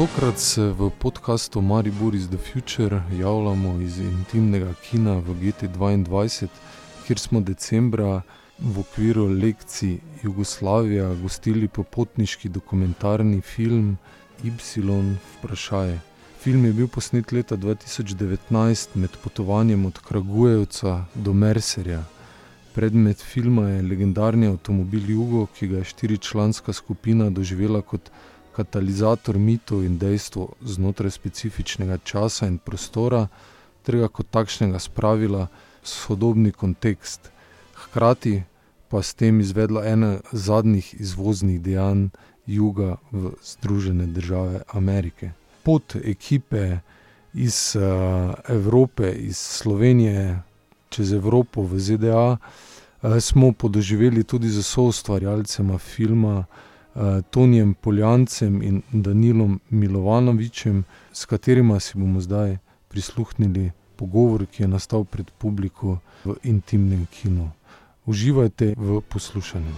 Tokrat 0.00 0.38
se 0.38 0.72
v 0.72 0.90
podkastu 0.98 1.60
Maribor 1.60 2.14
is 2.14 2.28
the 2.28 2.36
Future 2.36 3.02
javljamo 3.18 3.80
iz 3.80 3.98
intimnega 3.98 4.72
kina 4.74 5.18
v 5.18 5.34
GT2, 5.34 6.48
kjer 7.06 7.18
smo 7.18 7.40
decembra 7.40 8.22
v 8.58 8.80
okviru 8.80 9.26
lekcij 9.28 9.98
Jugoslavija 10.22 11.14
gostili 11.14 11.68
popotniški 11.68 12.48
dokumentarni 12.48 13.40
film 13.40 13.96
Y. 14.44 14.52
Vprašaj. 15.36 15.98
Film 16.40 16.64
je 16.64 16.72
bil 16.72 16.88
posnet 16.88 17.32
leta 17.32 17.56
2019 17.56 18.88
med 18.94 19.10
potovanjem 19.24 19.86
od 19.86 19.98
Kragujevca 19.98 21.04
do 21.14 21.32
Mercerja. 21.32 22.04
Predmet 22.74 23.20
filma 23.20 23.68
je 23.68 23.82
legendarni 23.82 24.46
avtomobil 24.46 25.10
Jugo, 25.10 25.46
ki 25.46 25.68
ga 25.68 25.76
je 25.76 25.84
štiričlanska 25.84 26.72
skupina 26.72 27.30
doživela 27.30 27.82
kot 27.82 28.10
katalizator 28.60 29.38
mitov 29.38 29.84
in 29.84 29.96
dejstev 29.98 30.52
znotraj 30.60 31.10
specifičnega 31.16 31.98
časa 32.04 32.46
in 32.46 32.58
prostora, 32.58 33.26
ter 33.82 33.96
ga 33.96 34.08
kot 34.12 34.28
takšnega 34.30 34.78
spravila 34.78 35.48
v 35.48 35.88
sodobni 35.88 36.52
kontekst. 36.52 37.32
Hkrati 37.74 38.42
pa 38.90 39.02
s 39.02 39.14
tem 39.14 39.40
izvedla 39.40 39.86
ena 39.86 40.18
zadnjih 40.32 40.94
izvoznih 41.00 41.60
dejanj 41.62 42.10
juga 42.46 42.98
v 43.12 43.32
Združene 43.42 44.06
države 44.06 44.62
Amerike. 44.74 45.30
Pot 45.62 45.96
ekipe 45.96 46.80
iz 47.34 47.76
uh, 47.78 48.34
Evrope, 48.48 49.12
iz 49.12 49.38
Slovenije 49.38 50.42
čez 50.90 51.12
Evropo 51.12 51.62
v 51.62 51.78
ZDA, 51.78 52.36
uh, 53.02 53.18
smo 53.20 53.52
podoživeli 53.52 54.24
tudi 54.24 54.50
z 54.50 54.62
soustvarjalcema 54.62 55.78
filma 55.78 56.44
Tonijem 57.30 57.74
Poljancem 57.74 58.62
in 58.62 58.82
Danilom 58.92 59.60
Milovanovičem, 59.70 60.84
s 61.12 61.24
katerima 61.24 61.80
si 61.80 61.98
bomo 61.98 62.20
zdaj 62.20 62.56
prisluhnili 62.88 63.70
pogovor, 63.96 64.46
ki 64.46 64.62
je 64.62 64.68
nastal 64.68 65.04
pred 65.04 65.30
publiko 65.38 65.98
v 66.24 66.34
intimnem 66.42 67.06
kinu. 67.06 67.50
Uživajte 68.06 68.74
v 68.76 69.00
poslušanju. 69.08 69.74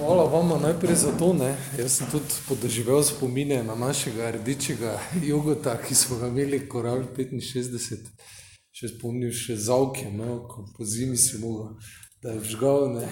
Hvala 0.00 0.24
vam 0.24 0.62
najprej 0.62 0.96
za 0.96 1.12
to. 1.18 1.32
Ne. 1.32 1.56
Jaz 1.78 2.00
sem 2.00 2.08
tudi 2.10 2.34
podoživel 2.48 3.02
spomine 3.04 3.62
na 3.62 3.74
našega 3.74 4.30
rdečega 4.30 4.98
jogota, 5.22 5.76
ki 5.76 5.94
smo 5.94 6.16
ga 6.16 6.30
imeli, 6.32 6.64
koral 6.68 7.04
65, 7.16 8.08
še 8.72 8.88
spomnil 8.96 9.32
še 9.36 9.56
zavke, 9.60 10.08
imel, 10.08 10.40
ko 10.48 10.64
po 10.76 10.88
zimi 10.88 11.20
si 11.20 11.38
mogel, 11.38 11.76
da 12.22 12.30
je 12.30 12.40
vžgal, 12.40 13.02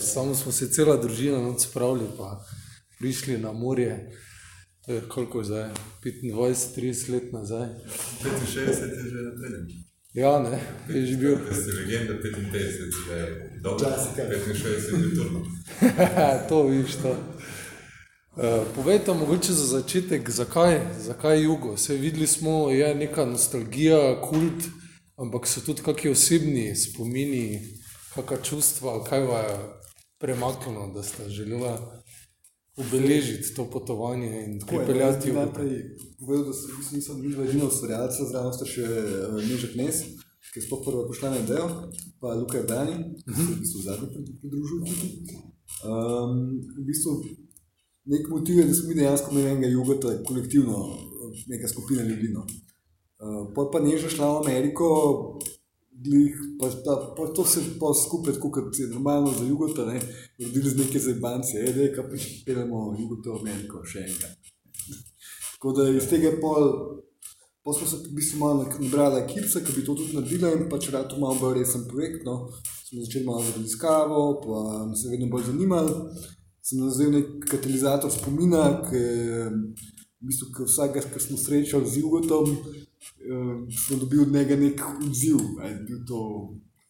samo 0.00 0.34
smo 0.34 0.52
se 0.52 0.70
cela 0.70 0.96
družina 0.96 1.38
noc 1.38 1.64
spravili, 1.64 2.08
pa 2.18 2.44
prišli 2.98 3.38
na 3.38 3.52
morje. 3.52 4.10
To 4.86 4.92
je 4.92 5.00
koliko 5.08 5.38
je 5.38 5.44
zdaj, 5.44 5.70
25, 6.04 6.76
30 6.76 7.10
let 7.12 7.32
nazaj. 7.32 7.68
65 8.22 8.58
je 8.58 9.10
že 9.10 9.22
na 9.22 9.32
treningu. 9.38 9.92
Ja, 10.14 10.38
ne, 10.38 10.60
je 10.88 11.06
že 11.06 11.16
bil. 11.16 11.36
Sem 11.36 11.76
legenda 11.76 12.14
55, 12.20 13.08
da 13.08 13.14
je 13.14 13.60
dobro. 13.62 13.88
65 13.88 15.08
je 15.08 15.14
turno. 15.16 15.46
to 16.48 16.66
viš 16.66 16.94
to. 17.02 17.16
Uh, 18.36 18.44
povejte 18.74 19.12
mogoče 19.12 19.52
za 19.52 19.66
začetek, 19.66 20.30
zakaj, 20.30 20.80
zakaj 20.98 21.42
jugo? 21.42 21.74
Vse 21.74 21.96
videli 21.96 22.26
smo, 22.26 22.70
je 22.70 22.94
neka 22.94 23.24
nostalgija, 23.24 24.20
kult, 24.20 24.68
ampak 25.16 25.46
so 25.46 25.60
tudi 25.60 25.82
kakšni 25.82 26.10
osebni 26.10 26.76
spomini, 26.76 27.60
kakšna 28.14 28.36
čustva, 28.44 29.04
kaj 29.04 29.26
vas 29.26 29.44
je 29.48 29.58
premaknilo, 30.20 30.92
da 30.94 31.02
ste 31.02 31.28
želeli 31.28 31.76
obeležiti 32.76 33.54
to 33.54 33.70
potovanje 33.70 34.44
in 34.44 34.60
pripeljati 34.66 35.28
jugo. 35.28 35.46
Povedal, 36.20 36.44
da 36.46 36.52
sem, 36.52 36.96
nisem 36.96 37.20
bil 37.20 37.42
edini 37.42 37.64
ustvarjalec, 37.66 38.16
zraven 38.30 38.52
ste 38.56 38.68
še 38.68 38.84
uh, 38.86 39.36
Nežek 39.42 39.74
Nes, 39.76 40.02
ki 40.52 40.60
je 40.60 40.64
sploh 40.66 40.80
prva 40.84 41.04
poštena 41.08 41.40
ideja, 41.40 41.66
pa 42.20 42.34
Luka 42.38 42.62
ki 42.62 43.34
se 43.34 43.42
je 43.42 43.54
v 43.56 43.60
bistvu 43.60 43.82
zadnji 43.84 44.24
pridružil. 44.40 44.84
Um, 45.82 46.36
v 46.78 46.84
bistvu 46.86 47.16
nek 48.12 48.28
motiv 48.30 48.60
je, 48.60 48.68
da 48.68 48.74
smo 48.74 48.88
mi 48.88 48.98
dejansko 49.00 49.32
imeli 49.32 49.50
enega 49.50 49.72
jugota, 49.72 50.14
kolektivno, 50.28 50.78
neka 51.48 51.68
skupina 51.68 52.02
ljudi. 52.02 52.32
No. 52.32 52.46
Uh, 53.18 53.52
pa 53.54 53.68
pa 53.72 53.82
Neža 53.84 54.08
šla 54.12 54.32
v 54.32 54.44
Ameriko, 54.46 54.86
glih, 56.04 56.34
pa, 56.60 56.68
ta, 56.84 56.96
pa 57.16 57.26
to 57.36 57.44
se 57.46 57.60
pa 57.80 57.92
skupaj, 57.94 58.38
kot 58.40 58.78
je 58.78 58.88
normalno 58.88 59.32
za 59.38 59.44
jugota, 59.44 59.86
ne, 59.86 60.00
rodili 60.42 60.70
z 60.70 60.78
neke 60.78 60.98
zebanci, 60.98 61.56
e, 61.58 61.72
da 61.72 61.86
je 61.86 61.94
kaj 61.94 62.08
prišpeljamo 62.10 62.82
jugoto 62.98 63.36
v 63.36 63.40
Ameriko 63.40 63.84
še 63.84 64.04
enkrat. 64.08 64.52
Tako 65.54 65.72
da 65.78 65.88
iz 65.90 66.08
tega 66.10 66.32
pol, 66.42 66.68
pa 67.62 67.72
smo 67.72 67.86
se 67.86 67.96
v 68.02 68.14
bistvu 68.16 68.40
malo 68.40 68.66
nabrali 68.66 69.22
ekipce, 69.22 69.62
ki 69.64 69.74
bi 69.76 69.84
to 69.86 69.94
tudi 69.94 70.16
naredila 70.16 70.50
in 70.56 70.68
pač 70.70 70.90
rad 70.90 71.06
to 71.10 71.20
malo 71.22 71.38
bolj 71.38 71.60
resen 71.60 71.86
projekt, 71.90 72.24
no. 72.26 72.48
Smo 72.88 73.04
začeli 73.04 73.24
malo 73.24 73.44
z 73.46 73.56
raziskavo, 73.56 74.22
pa 74.42 74.62
nas 74.90 75.04
je 75.04 75.12
vedno 75.12 75.30
bolj 75.30 75.46
zanimalo. 75.52 76.08
Sem 76.62 76.82
nazval 76.82 77.14
nek 77.14 77.46
katalizator 77.50 78.10
spomina, 78.10 78.64
ki 78.88 79.02
v 80.22 80.26
bistvu, 80.26 80.50
ki 80.54 80.66
vsakega, 80.66 81.08
ki 81.14 81.22
smo 81.22 81.38
srečali 81.38 81.88
z 81.90 82.02
jugotom, 82.02 82.50
smo 83.86 83.96
dobili 83.96 84.22
od 84.22 84.32
njega 84.32 84.56
nek 84.56 84.80
odziv. 85.06 85.36
Ali 85.60 85.72
je 85.72 85.84
bil 85.88 85.98
to 86.08 86.20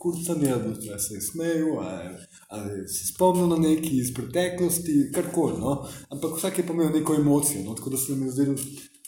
kurcanje, 0.03 0.53
ali 0.53 0.99
se 0.99 1.15
je 1.15 1.21
smejal, 1.21 1.79
ali, 1.79 2.17
ali 2.49 2.89
se 2.89 3.03
je 3.03 3.09
spomnil 3.15 3.49
na 3.49 3.57
nekaj 3.57 3.91
iz 3.93 4.15
preteklosti, 4.15 5.11
karkoli. 5.15 5.61
No? 5.61 5.87
Ampak 6.11 6.39
vsak 6.39 6.59
je 6.59 6.65
imel 6.71 6.91
neko 6.93 7.15
emocijo. 7.15 7.65
No? 7.65 7.75
Tako 7.75 7.91
da 7.91 7.97
se 7.97 8.17
mi 8.17 8.27
je 8.27 8.33
zdelo 8.33 8.57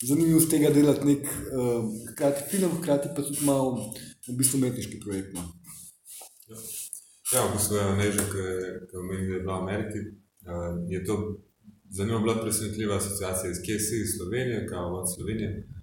zanimivo 0.03 0.41
z 0.41 0.49
tega 0.49 0.71
delati 0.71 1.07
nek 1.07 1.25
uh, 1.25 2.51
film, 2.51 2.71
hkrati 2.79 3.09
pa 3.17 3.23
tudi 3.23 3.45
malo 3.45 3.93
v 4.29 4.37
bistvu 4.39 4.59
umetniški 4.59 5.01
projekt. 5.01 5.35
No? 5.35 5.43
Ja, 7.33 7.47
v 7.49 7.57
bistvu 7.57 7.77
je 7.77 7.97
nežek, 8.03 8.31
ki 8.91 9.01
omenil, 9.03 9.29
da 9.29 9.35
je 9.35 9.41
bila 9.41 9.59
v 9.59 9.63
Ameriki. 9.63 10.01
Uh, 10.45 10.77
je 10.89 11.05
to 11.05 11.15
zanimivo 11.91 12.21
bila 12.21 12.43
presenetljiva 12.43 12.97
asociacija 12.97 13.51
iz 13.51 13.63
KSI, 13.67 14.03
iz 14.05 14.17
Slovenije, 14.19 14.67
kao 14.71 14.93
od 15.01 15.15
Slovenije 15.15 15.74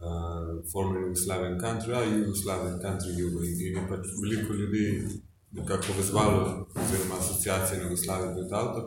uh, 0.00 0.70
former 0.72 1.00
Jugoslavian 1.00 1.58
country, 1.60 1.92
ali 1.94 2.20
Jugoslavian 2.20 2.78
country, 2.80 3.10
jugo. 3.18 3.42
In, 3.44 3.56
in 3.66 3.76
je 3.78 3.88
pač 3.88 4.06
veliko 4.22 4.52
ljudi 4.54 4.84
povezalo, 5.86 6.66
oziroma 6.80 7.14
asociacije 7.18 7.78
na 7.78 7.84
Jugoslavijo 7.84 8.34
pred 8.34 8.52
avto. 8.52 8.80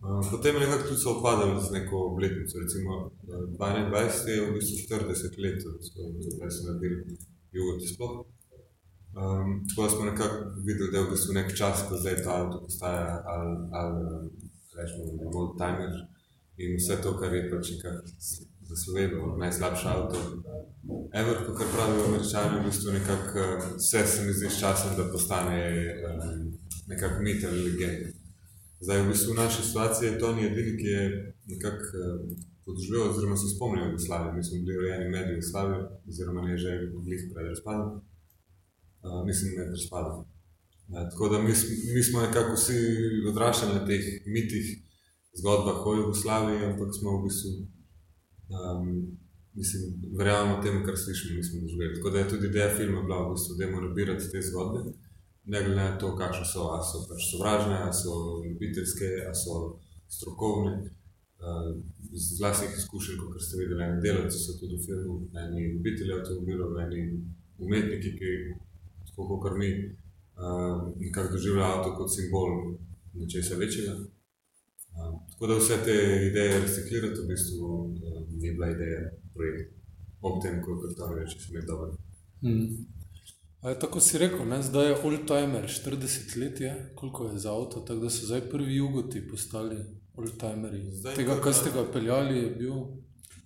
Uh, 0.00 0.30
potem 0.30 0.54
je 0.54 0.60
nekako 0.60 0.88
tudi 0.88 1.00
se 1.00 1.08
opadalo 1.08 1.60
z 1.60 1.70
neko 1.70 1.96
obletnico, 2.12 2.58
recimo 2.58 2.90
uh, 2.96 3.48
21 3.58 4.28
je 4.28 4.40
v 4.46 4.54
bistvu 4.54 4.76
40 4.96 5.42
let, 5.44 5.58
da 6.40 6.50
so 6.50 6.62
naredili 6.66 7.18
jugo 7.52 7.78
ti 7.78 7.86
sploh. 7.86 8.26
Um, 9.10 9.66
tako 9.68 9.82
da 9.82 9.90
smo 9.90 10.04
nekako 10.04 10.36
videli, 10.66 10.90
da 10.92 10.98
je 10.98 11.04
v 11.04 11.10
bistvu 11.10 11.32
nek 11.34 11.56
čas, 11.56 11.82
ko 11.88 11.96
zdaj 11.96 12.22
ta 12.24 12.30
avto 12.42 12.60
postaja 12.60 13.22
ali, 13.26 13.56
ali 13.72 14.30
rečemo, 14.76 15.04
old 15.34 15.58
timer 15.58 15.92
in 16.56 16.76
vse 16.76 17.02
to, 17.02 17.16
kar 17.18 17.34
je 17.34 17.50
pač 17.50 17.70
nekako 17.70 18.02
za 18.70 18.76
Slovenijo, 18.82 19.36
najslabši 19.42 19.86
avto. 19.94 20.18
Ever, 21.20 21.36
kot 21.46 21.68
pravijo 21.74 22.04
američani, 22.08 22.60
v 22.60 22.64
bistvu 22.68 22.92
nekako 22.98 23.38
eh, 23.38 23.58
vse 23.80 24.00
se 24.12 24.18
mi 24.24 24.32
zdi 24.32 24.50
s 24.50 24.60
časom, 24.62 24.90
da 24.98 25.12
postane 25.12 25.58
um, 26.06 26.52
nekako 26.92 27.22
mit 27.26 27.44
ali 27.48 27.64
legenda. 27.68 28.08
Zdaj, 28.84 29.02
v 29.02 29.08
bistvu 29.10 29.32
v 29.32 29.40
naši 29.42 29.62
situaciji 29.66 30.06
je 30.08 30.18
to 30.18 30.28
ni 30.34 30.46
edini, 30.48 30.72
ki 30.80 30.88
je 30.96 31.04
nekako 31.52 31.84
um, 32.04 32.20
podživel, 32.64 33.02
oziroma 33.10 33.36
se 33.36 33.54
spomnil 33.54 33.86
Jugoslavije. 33.86 34.32
Mi 34.36 34.44
smo 34.44 34.54
bili 34.64 34.80
rojeni 34.82 35.08
med 35.14 35.26
Jugoslavijo, 35.30 35.80
oziroma 36.08 36.42
ne 36.48 36.56
že 36.62 36.70
glih 37.06 37.22
pred 37.32 37.46
razpadom. 37.52 37.90
Mislim, 39.28 39.48
med 39.58 39.68
razpadom. 39.76 40.18
Ja, 40.92 41.10
tako 41.10 41.28
da 41.32 41.38
mi, 41.38 41.52
mi 41.94 42.02
smo 42.02 42.22
nekako 42.26 42.54
vsi 42.54 42.78
odraščali 43.30 43.74
na 43.74 43.82
teh 43.86 44.04
mitih, 44.36 44.66
zgodbah 45.40 45.86
o 45.86 45.94
Jugoslaviji, 45.94 46.64
ampak 46.70 46.90
smo 46.98 47.18
v 47.18 47.22
bistvu 47.26 47.50
Um, 48.50 49.18
mislim, 49.54 49.82
verjamemo 50.18 50.62
temu, 50.62 50.84
kar 50.86 50.94
slišimo, 50.96 51.36
nismo 51.36 51.60
doživeli. 51.60 51.94
Tako 51.94 52.10
da 52.10 52.18
je 52.18 52.28
tudi 52.28 52.46
ideja 52.46 52.76
filma 52.76 53.02
bila 53.02 53.18
v 53.22 53.32
bistvu, 53.32 53.56
da 53.58 53.66
moramo 53.66 53.88
nabirati 53.88 54.30
te 54.32 54.42
zgodbe, 54.42 54.78
ne 55.44 55.58
glede 55.64 55.76
na 55.76 55.98
to, 55.98 56.16
kakšne 56.16 56.46
so, 56.52 56.62
ali 56.74 56.84
so 56.90 56.98
pač 57.08 57.20
sovražne, 57.30 57.76
ali 57.84 57.94
so 58.02 58.12
ljubiteljske, 58.44 59.08
ali 59.26 59.38
so 59.44 59.54
strokovne. 60.16 60.74
Z 62.12 62.40
vlastnih 62.40 62.70
izkušenj, 62.78 63.16
kot 63.22 63.42
ste 63.42 63.60
videli, 63.62 63.82
eni 63.84 64.02
delavci 64.04 64.38
so 64.38 64.58
tudi 64.60 64.76
v 64.76 64.84
filmu, 64.86 65.14
eni 65.42 65.60
ljubitelji 65.72 66.12
avtomobilov, 66.16 66.78
eni 66.84 67.00
umetniki, 67.58 68.10
ki 68.18 68.30
tako 69.06 69.38
kot 69.40 69.56
mi, 69.60 69.70
uh, 69.80 70.90
nekako 71.00 71.32
doživljajo 71.36 71.76
avto 71.76 71.94
kot 71.96 72.12
simbol 72.14 72.50
nečesa 73.14 73.56
večjega. 73.62 73.94
Uh, 75.00 75.18
tako 75.32 75.46
da 75.46 75.58
vse 75.58 75.80
te 75.84 75.96
ideje 76.28 76.60
reciklirati 76.60 77.20
v 77.20 77.26
bistvu. 77.28 77.66
Uh, 77.66 78.20
ni 78.40 78.52
bila 78.52 78.70
ideja 78.70 79.10
projekta, 79.34 79.74
ob 80.20 80.42
tem, 80.42 80.62
ko 80.62 80.76
je 80.84 81.14
reče, 81.16 81.38
če 81.38 81.46
sem 81.46 81.56
jih 81.56 81.66
dobro. 81.68 81.92
Hmm. 82.40 82.86
Je, 83.64 83.78
tako 83.80 84.00
si 84.00 84.18
rekel, 84.18 84.46
ne? 84.48 84.62
zdaj 84.64 84.86
je 84.88 84.96
old 85.04 85.26
timer, 85.28 85.66
40 85.68 86.36
let 86.40 86.60
je, 86.60 86.74
koliko 86.96 87.26
je 87.28 87.38
za 87.38 87.52
avto, 87.52 87.80
tako 87.80 88.00
da 88.00 88.10
so 88.10 88.26
zdaj 88.26 88.46
prvi 88.48 88.76
jugoti 88.76 89.20
postali 89.28 89.76
oldtimerji. 90.16 90.90
Zdaj 90.90 91.14
Tega, 91.14 91.36
kar 91.44 91.54
ste 91.54 91.72
ga 91.74 91.84
peljali, 91.92 92.38
je 92.38 92.50
bil 92.56 92.74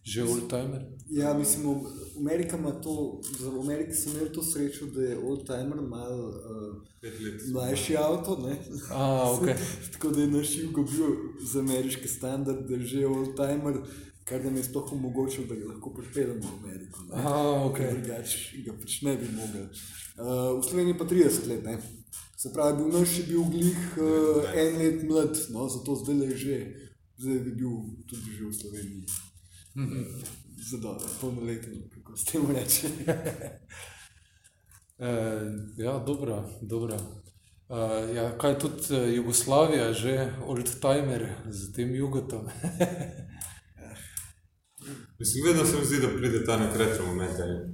že 0.05 0.23
oldtimer. 0.25 0.83
Ja, 1.11 1.35
mislim, 1.35 1.81
Amerika 2.21 2.57
ima 2.57 2.71
to, 2.81 3.21
v 3.41 3.61
Ameriki 3.61 3.95
sem 3.95 4.13
imel 4.13 4.33
to 4.33 4.43
srečo, 4.43 4.87
da 4.87 5.03
je 5.03 5.19
oldtimer 5.19 5.81
mal 5.81 6.19
uh, 6.29 6.77
let. 7.03 7.43
mlajši 7.53 7.97
avto, 7.97 8.37
ne? 8.49 8.57
A, 8.91 9.33
ok. 9.33 9.47
Tako 9.93 10.11
da 10.11 10.21
je 10.21 10.27
naš 10.27 10.59
Jugo 10.59 10.83
bil 10.83 11.17
za 11.53 11.61
ameriške 11.61 12.09
standarde 12.09 12.81
že 12.81 13.07
oldtimer, 13.07 13.81
kar 14.25 14.45
nam 14.45 14.57
je 14.57 14.65
sploh 14.65 14.93
omogočilo, 14.93 15.47
da 15.47 15.55
ga 15.55 15.67
lahko 15.73 15.95
pripeljemo 15.95 16.41
v 16.41 16.65
Ameriko. 16.65 17.01
ne. 17.03 17.23
A, 17.25 17.65
ok. 17.65 17.77
Ker 17.77 18.01
Drugače 18.01 18.63
ga 18.65 18.73
pač 18.81 19.03
ne 19.03 19.17
bi 19.17 19.29
mogli. 19.37 19.69
Uh, 20.19 20.61
v 20.61 20.65
Sloveniji 20.69 20.99
pa 20.99 21.05
30 21.05 21.49
let, 21.49 21.65
ne. 21.65 21.79
Se 22.37 22.53
pravi, 22.53 22.77
bil 22.77 23.01
naš 23.01 23.19
je 23.19 23.25
bil 23.25 23.45
glih 23.45 23.85
uh, 23.97 24.51
en 24.55 24.77
let 24.79 25.05
mlad, 25.09 25.39
no, 25.51 25.69
zato 25.69 25.97
zdaj 25.97 26.27
je 26.29 26.37
že, 26.37 26.57
zdaj 27.17 27.39
bi 27.39 27.53
bil 27.57 27.79
tudi 28.05 28.37
že 28.37 28.45
v 28.45 28.53
Sloveniji. 28.53 29.07
Za 30.71 30.79
dobro, 30.79 31.07
polnoleten, 31.21 31.91
kako 31.95 32.17
se 32.17 32.33
temu 32.33 32.49
reče. 32.53 32.89
E, 34.99 35.07
ja, 35.77 36.05
dobro, 36.07 36.51
dobro. 36.63 36.95
E, 37.69 38.15
ja, 38.15 38.39
kaj 38.39 38.59
tudi 38.59 38.83
eh, 38.91 39.15
Jugoslavija, 39.15 39.93
že 39.93 40.33
oldtimer 40.47 41.27
z 41.51 41.73
tem 41.73 41.95
jugotom. 41.95 42.47
Mislim, 45.19 45.45
vedno 45.47 45.65
se 45.65 45.79
mi 45.79 45.85
zdi, 45.85 46.01
da 46.01 46.17
pride 46.17 46.45
ta 46.45 46.59
nek 46.59 46.77
retro 46.77 47.07
moment, 47.07 47.41
ali 47.41 47.55
30, 47.55 47.65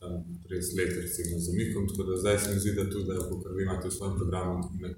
tam 0.00 0.10
30 0.10 0.78
let, 0.78 0.92
recimo, 1.02 1.38
z 1.38 1.46
zamikom, 1.46 1.88
tako 1.88 2.02
da 2.10 2.16
zdaj 2.16 2.38
se 2.38 2.54
mi 2.54 2.60
zdi, 2.60 2.72
da 2.74 2.90
tudi, 2.90 3.06
da 3.06 3.28
ko 3.28 3.42
vi 3.56 3.62
imate 3.62 3.88
v 3.88 3.96
svojem 3.96 4.16
programu 4.16 4.54
nek, 4.80 4.96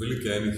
veliko 0.00 0.28
enih 0.28 0.54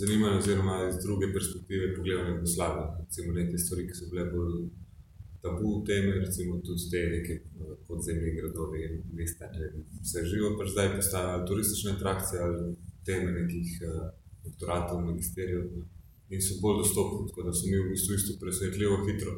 zanimanj, 0.00 0.38
oziroma 0.38 0.76
iz 0.88 0.98
druge 1.04 1.26
perspektive 1.32 1.94
pogledanja 1.96 2.34
Jugoslavijo, 2.34 2.86
recimo 3.04 3.32
neke 3.32 3.58
stvari, 3.58 3.86
ki 3.88 3.94
so 3.98 4.10
bile 4.10 4.24
bolj 4.34 4.54
tabu 5.42 5.72
teme, 5.88 6.12
recimo 6.24 6.58
tudi 6.66 6.90
te 6.92 7.02
neke 7.16 7.34
eh, 7.40 7.74
podzemne 7.88 8.34
gradovi 8.38 8.84
in 8.86 9.02
mesta, 9.18 9.50
vem, 9.60 9.84
vse 10.02 10.24
živo, 10.30 10.54
pač 10.58 10.72
zdaj 10.74 10.94
postajajo 10.96 11.44
turistične 11.48 11.96
atrakcije 11.96 12.42
ali 12.46 12.72
teme 13.06 13.30
nekih 13.32 13.68
uh, 13.86 14.08
doktoratov, 14.44 15.04
magisterijev 15.06 15.68
in 16.34 16.40
so 16.42 16.56
bolj 16.62 16.80
dostopni, 16.82 17.28
tako 17.28 17.44
da 17.46 17.52
so 17.54 17.68
mi 17.70 17.78
v 17.78 17.92
bistvu 17.92 18.16
isto 18.16 18.34
presenetljivo 18.40 18.96
hitro 19.06 19.34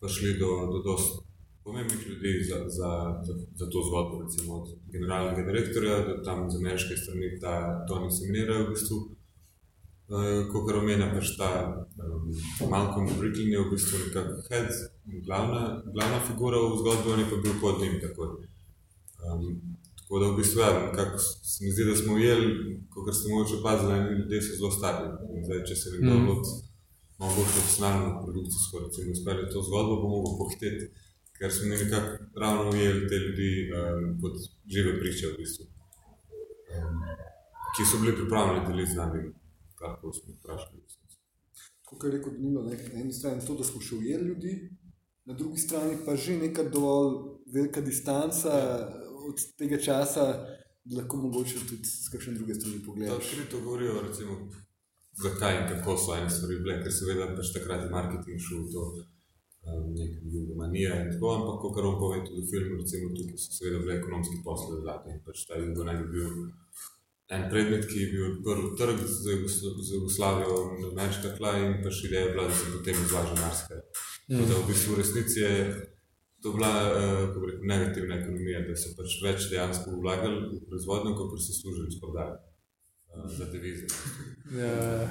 prišli 0.00 0.32
do, 0.40 0.50
do 0.72 0.80
dosti 0.88 1.22
pomembnih 1.64 2.06
ljudi 2.08 2.32
za, 2.48 2.58
za, 2.68 2.90
za, 3.26 3.34
za 3.60 3.66
to 3.72 3.82
zgodbo, 3.88 4.22
recimo 4.24 4.54
od 4.60 4.68
generalnega 4.92 5.42
direktorja 5.50 6.00
do 6.08 6.14
tam 6.26 6.50
z 6.50 6.56
ameriške 6.56 6.96
strani, 6.96 7.38
ta 7.40 7.54
Tony 7.88 8.10
Seminera 8.10 8.58
v 8.62 8.72
bistvu, 8.74 8.98
kot 10.52 10.74
omenja 10.76 11.08
pač 11.14 11.36
ta 11.38 11.48
um, 12.04 12.28
Malcolm 12.70 13.08
Bricklin 13.18 13.52
je 13.52 13.60
v 13.62 13.70
bistvu 13.70 14.00
nekako 14.06 14.42
head, 14.50 14.68
glavna, 15.24 15.82
glavna 15.94 16.20
figura 16.26 16.60
v 16.60 16.76
zgodbi, 16.82 17.12
on 17.12 17.22
je 17.22 17.30
pa 17.30 17.36
bil 17.36 17.54
pod 17.60 17.80
njim 17.80 17.96
takoj. 18.02 18.28
Um, 19.24 19.46
tako 19.96 20.20
da 20.20 20.28
v 20.28 20.36
bistvu, 20.36 20.60
ja, 20.60 20.72
nekako 20.90 21.18
se 21.18 21.64
mi 21.64 21.72
zdi, 21.72 21.88
da 21.88 21.96
smo 21.96 22.14
ujeli, 22.14 22.48
kot 22.92 23.14
ste 23.16 23.32
mogoče 23.32 23.56
opazili, 23.60 23.92
eni 23.98 24.18
ljudje 24.18 24.42
so 24.42 24.56
zelo 24.58 24.70
stari. 24.70 25.08
In 25.32 25.44
Zdaj, 25.44 25.64
če 25.68 25.76
se 25.76 25.94
nekdo 25.94 26.18
mm. 26.18 26.28
loti 26.28 26.52
malo 27.18 27.32
bolj 27.36 27.48
profesionalno 27.54 28.10
produkcijsko, 28.24 28.78
recimo, 28.84 29.12
izpelje 29.12 29.48
to 29.52 29.62
zgodbo, 29.62 29.96
bo 30.02 30.08
mogel 30.08 30.34
pohiteti, 30.40 30.90
ker 31.38 31.52
smo 31.52 31.68
mi 31.68 31.76
nekako 31.76 32.40
ravno 32.42 32.70
ujeli 32.70 33.08
te 33.08 33.16
ljudi 33.24 33.50
um, 33.70 34.04
kot 34.20 34.36
žive 34.74 34.98
priče, 35.00 35.30
v 35.32 35.38
bistvu, 35.38 35.64
um, 36.76 37.00
ki 37.76 37.86
so 37.88 38.02
bili 38.02 38.16
pripravljeni 38.18 38.66
deliti 38.68 38.92
z 38.92 39.00
nami, 39.00 39.22
kar 39.84 40.00
koli 40.00 40.16
smo 40.18 40.34
vprašali. 40.38 40.82
Kot 41.84 42.04
je 42.04 42.10
rekel 42.16 42.32
Danilo, 42.32 42.64
ne, 42.64 42.76
na 42.94 43.00
eni 43.00 43.12
strani 43.12 43.44
to, 43.46 43.54
da 43.60 43.64
smo 43.68 43.80
še 43.84 43.98
ujeli 44.00 44.28
ljudi, 44.30 44.52
na 45.28 45.36
drugi 45.36 45.60
strani 45.60 45.98
pa 46.06 46.16
že 46.16 46.36
neka 46.40 46.64
dovolj 46.72 47.16
velika 47.54 47.80
distanca 47.80 48.52
od 49.28 49.40
tega 49.58 49.80
časa, 49.80 50.24
da 50.84 51.00
lahko 51.00 51.16
mogoče 51.16 51.64
tudi 51.68 51.88
z 51.88 52.12
kakšne 52.12 52.34
druge 52.38 52.54
strani 52.54 52.78
Da 52.80 52.86
pogledaš. 52.86 53.16
odkrito 53.16 53.60
govorijo, 53.64 54.00
recimo, 54.08 54.36
zakaj 55.22 55.60
in 55.60 55.68
kako 55.68 55.96
so 55.96 56.16
ene 56.16 56.30
stvari 56.30 56.58
bile, 56.64 56.80
ker 56.82 56.92
seveda 56.92 57.28
pač 57.36 57.52
takrat 57.56 57.84
je 57.84 57.90
marketing 57.90 58.40
šel 58.46 58.64
v 58.64 58.72
to 58.72 58.84
um, 59.68 59.86
neka 60.00 60.20
jugomanija 60.34 60.98
in 61.04 61.12
tako, 61.12 61.32
ampak 61.38 61.62
kot 61.62 61.80
on 61.90 61.96
pove 62.02 62.20
tudi 62.26 62.42
v 62.42 62.50
filmu, 62.50 62.80
recimo 62.82 63.14
tukaj 63.16 63.38
so 63.44 63.56
seveda 63.58 63.80
bile 63.84 63.98
ekonomski 64.00 64.42
posle 64.44 64.82
zadnje 64.88 65.20
pač 65.26 65.46
ta 65.48 65.60
jugo 65.60 65.88
naj 65.88 66.00
bi 66.02 66.10
bil 66.16 66.30
en 67.34 67.48
predmet, 67.50 67.86
ki 67.90 67.98
je 68.02 68.10
bil 68.12 68.24
odprl 68.30 68.68
trg 68.78 69.00
za, 69.06 69.30
Jugoslo- 69.30 69.74
za 69.88 69.94
Jugoslavijo 69.94 70.56
na 70.80 70.92
ameriška 70.92 71.34
tla 71.38 71.56
in 71.58 71.80
pač 71.84 72.04
ideja 72.04 72.26
je 72.26 72.32
bila, 72.32 72.46
da 72.48 72.54
se 72.54 72.70
potem 72.76 73.02
izvaža 73.04 73.34
marsikaj. 73.40 73.82
Mm. 74.28 74.46
Da 74.48 74.54
v 74.60 74.66
bistvu 74.68 74.94
v 74.94 74.98
resnici 75.02 75.40
je 75.40 75.54
to 76.42 76.52
bila 76.52 76.72
uh, 76.88 77.44
rekel, 77.48 77.68
negativna 77.68 78.18
ekonomija, 78.20 78.64
da 78.68 78.76
so 78.76 78.92
pač 78.98 79.20
več 79.24 79.48
dejansko 79.52 79.94
vlagali 80.00 80.42
v 80.50 80.64
proizvodnjo, 80.68 81.14
kot 81.16 81.38
so 81.40 81.56
služili 81.56 81.92
s 81.92 82.00
prodajo 82.00 82.36
uh, 82.36 83.30
za 83.38 83.48
devize. 83.52 83.88
Ja, 84.52 85.08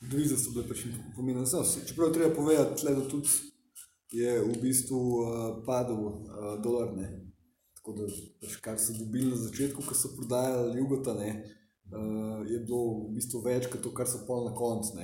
Devize 0.00 0.36
so 0.38 0.52
bile 0.54 0.68
pač 0.68 0.84
pomembne 1.16 1.46
za 1.46 1.64
vse. 1.64 1.82
Čeprav 1.88 2.12
treba 2.14 2.34
povedati, 2.34 2.86
da 2.86 3.08
tudi 3.10 3.28
je 4.14 4.36
v 4.44 4.54
bistvu 4.62 4.98
uh, 4.98 5.30
padel 5.66 5.98
uh, 5.98 6.54
dolar. 6.62 6.94
Ne. 6.96 7.08
Tako 7.74 7.96
da, 7.98 8.06
pač, 8.42 8.56
kar 8.62 8.78
so 8.78 8.94
dobili 8.94 9.32
na 9.32 9.38
začetku, 9.40 9.82
ko 9.82 9.94
so 9.98 10.12
prodajali 10.14 10.78
jugota, 10.78 11.16
ne, 11.18 11.32
uh, 11.92 12.44
je 12.48 12.58
bilo 12.60 13.08
v 13.08 13.14
bistvu 13.18 13.42
več 13.44 13.68
kot 13.72 13.82
to, 13.84 13.92
kar 13.94 14.08
so 14.08 14.24
pol 14.26 14.48
na 14.48 14.54
koncu. 14.56 14.98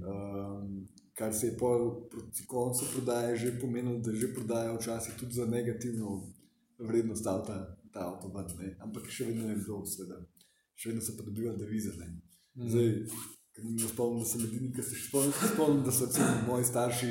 Um, 0.00 0.86
kar 1.20 1.34
se 1.34 1.50
je 1.50 1.56
pol 1.60 2.08
proti 2.10 2.46
koncu 2.48 2.86
prodaje 2.92 3.36
že 3.36 3.58
pomenilo, 3.60 3.98
da 4.00 4.12
že 4.12 4.34
prodajajo 4.34 4.78
včasih 4.78 5.14
tudi 5.20 5.34
za 5.34 5.46
negativno 5.46 6.32
vrednost 6.78 7.26
avta, 7.26 7.76
ta 7.92 8.06
avto, 8.08 8.32
ven, 8.34 8.46
ne. 8.58 8.76
ampak 8.80 9.10
še 9.10 9.28
vedno 9.28 9.50
je 9.50 9.58
bilo, 9.60 9.82
seveda, 9.86 10.22
še 10.74 10.88
vedno 10.88 11.04
so 11.04 11.16
pa 11.18 11.26
dobivali 11.26 11.60
devize. 11.60 11.92
Ne. 11.98 12.08
Zdaj, 12.56 12.88
ker 13.56 13.66
mi 13.66 13.82
spomnim, 13.82 14.22
da 14.22 14.28
sem 14.30 14.46
edini, 14.46 14.70
ki 14.72 14.84
se 14.86 14.96
še 14.96 15.08
spomnim, 15.10 15.34
spomnim, 15.52 15.82
da 15.84 15.92
so 15.92 16.08
recimo, 16.08 16.30
moji 16.46 16.68
starši, 16.70 17.10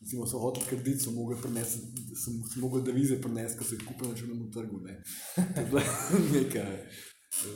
recimo, 0.00 0.26
so 0.26 0.40
hoteli 0.42 0.66
kredit, 0.72 1.04
so 1.04 1.14
mogli 1.14 1.38
prenesti, 1.38 1.84
sem, 2.18 2.40
sem 2.50 2.64
mogel 2.64 2.82
devize 2.86 3.20
prenesti, 3.22 3.60
ker 3.60 3.68
so 3.68 3.78
jih 3.78 3.86
kupili 3.86 4.10
na 4.10 4.18
črnem 4.18 4.50
trgu. 4.56 4.82
Ne. 4.88 4.98
To 5.54 5.60
je 5.60 5.66
bila 5.70 5.84
neka, 6.34 6.66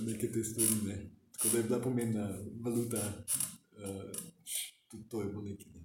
neke 0.06 0.32
te 0.32 0.44
stvari. 0.44 0.80
Ne. 0.86 1.10
Tako 1.32 1.48
da 1.52 1.58
je 1.58 1.64
bila 1.64 1.80
pomembna 1.80 2.28
valuta, 2.60 3.02
uh, 3.72 4.16
tudi 4.90 5.08
to 5.08 5.20
je 5.20 5.26
bilo 5.26 5.42
nekaj. 5.42 5.72
Ne. 5.72 5.84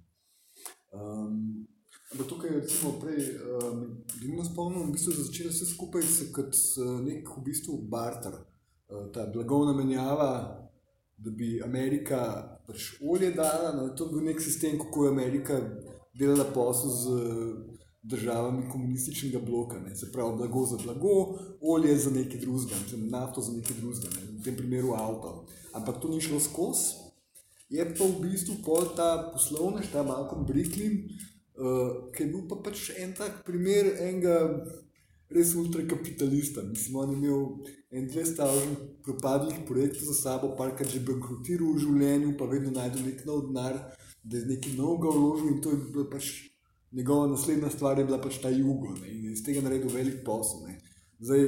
Um, 0.92 1.66
Ampak 2.10 2.26
tukaj, 2.26 2.50
recimo, 2.50 2.92
prej, 2.98 3.36
um, 3.62 3.82
da 4.20 4.28
mi 4.28 4.44
spomnim, 4.44 4.88
v 4.88 4.92
bistvu 4.92 5.12
je 5.12 5.24
začelo 5.24 5.50
vse 5.50 5.66
skupaj 5.66 6.02
se 6.02 6.32
kot 6.34 6.56
uh, 6.82 6.96
nek 7.04 7.28
v 7.36 7.42
bistvu 7.46 7.76
barter, 7.86 8.34
uh, 8.34 9.04
ta 9.14 9.28
blagovna 9.30 9.72
menjava, 9.72 10.30
da 11.16 11.30
bi 11.30 11.60
Amerika 11.62 12.18
pač 12.66 12.96
olje 13.02 13.30
dala. 13.30 13.76
No, 13.76 13.92
to 13.94 14.08
je 14.08 14.14
bil 14.14 14.26
nek 14.26 14.42
sistem, 14.42 14.78
kako 14.78 15.04
je 15.04 15.12
Amerika 15.12 15.60
delala 16.18 16.48
posel 16.54 16.90
z 16.90 17.14
državami 18.02 18.68
komunističnega 18.72 19.38
bloka. 19.38 19.80
Ne. 19.80 19.96
Se 19.96 20.12
pravi, 20.12 20.36
blago 20.36 20.66
za 20.66 20.78
blago, 20.84 21.38
olje 21.60 21.96
za 21.96 22.10
drugega, 22.10 22.74
recimo 22.82 23.06
nafto 23.06 23.40
za 23.40 23.52
nekaj 23.52 23.76
drugega, 23.76 24.08
ne. 24.16 24.38
v 24.38 24.44
tem 24.44 24.56
primeru 24.56 24.94
avto. 24.94 25.46
Ampak 25.72 26.00
to 26.00 26.08
ni 26.08 26.20
šlo 26.20 26.40
skozi. 26.40 27.10
Je 27.70 27.84
pa 27.94 28.04
v 28.04 28.20
bistvu 28.22 28.56
ta 28.96 29.30
poslovnež, 29.32 29.92
ta 29.92 30.02
Malcolm 30.02 30.46
Bricklin, 30.46 31.06
uh, 31.54 32.10
ki 32.10 32.22
je 32.22 32.30
bil 32.32 32.48
pa 32.48 32.56
pač 32.56 32.90
en 32.98 33.14
tak 33.14 33.44
primer 33.46 33.94
enega 34.00 34.66
res 35.30 35.54
ultrakapitalista. 35.54 36.62
Mislim, 36.62 36.96
on 36.96 37.10
je 37.10 37.16
imel 37.16 37.46
en 37.90 38.08
200 38.10 38.48
propadlih 39.02 39.62
projektov 39.68 40.02
za 40.10 40.14
sabo, 40.14 40.56
parkrat 40.58 40.90
že 40.90 41.04
bankrotiral 41.06 41.76
v 41.76 41.84
življenju, 41.84 42.34
pa 42.38 42.50
vedno 42.50 42.74
najdel 42.74 43.06
nek 43.06 43.22
nov 43.26 43.46
denar, 43.46 43.78
da 44.22 44.36
je 44.36 44.50
nekaj 44.50 44.74
novega 44.74 45.14
vložil 45.14 45.54
in 45.54 45.62
to 45.62 45.70
je 45.70 45.78
bila 45.94 46.10
pač 46.10 46.50
njegova 46.92 47.26
naslednja 47.26 47.70
stvar, 47.70 47.98
je 47.98 48.04
bila 48.04 48.20
pač 48.20 48.38
ta 48.42 48.48
jugo 48.48 48.94
ne, 49.00 49.10
in 49.10 49.32
iz 49.32 49.44
tega 49.44 49.62
naredil 49.62 49.90
velik 49.94 50.24
posel. 50.24 50.66
Ne. 50.66 50.78
Zdaj, 51.20 51.46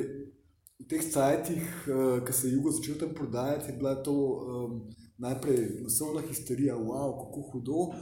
v 0.82 0.88
teh 0.90 1.02
cajtih, 1.12 1.62
uh, 1.88 2.18
ko 2.26 2.32
se 2.32 2.49
je 2.49 2.54
jugo 2.54 2.70
začel 2.70 2.99
tam 2.99 3.14
prodajati, 3.14 3.70
je 3.70 3.76
bila 3.78 3.94
to 4.02 4.12
um, 4.12 4.78
najprej 5.18 5.82
masovna 5.82 6.22
histerija, 6.26 6.76
wow, 6.76 7.14
kako 7.18 7.42
hudo, 7.52 7.72
uh, 7.72 7.92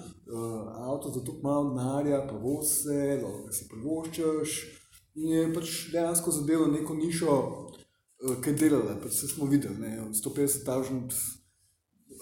avto 0.89 1.11
za 1.11 1.25
tako 1.25 1.41
malo 1.43 1.75
denarja, 1.75 2.27
pa 2.29 2.37
vose, 2.37 3.21
lahko 3.23 3.53
si 3.53 3.69
privoščiš. 3.69 4.61
In 5.21 5.33
je 5.35 5.51
pač 5.55 5.75
dejansko 5.93 6.33
zadelo 6.33 6.71
neko 6.71 6.95
nišo, 6.95 7.37
uh, 7.37 8.41
ki 8.41 8.55
je 8.55 8.57
delala. 8.65 8.97
Pač 9.03 9.17
vse 9.17 9.35
smo 9.35 9.49
videli, 9.51 9.77
ne, 9.81 9.93
150 10.17 10.65
tažnih 10.65 11.21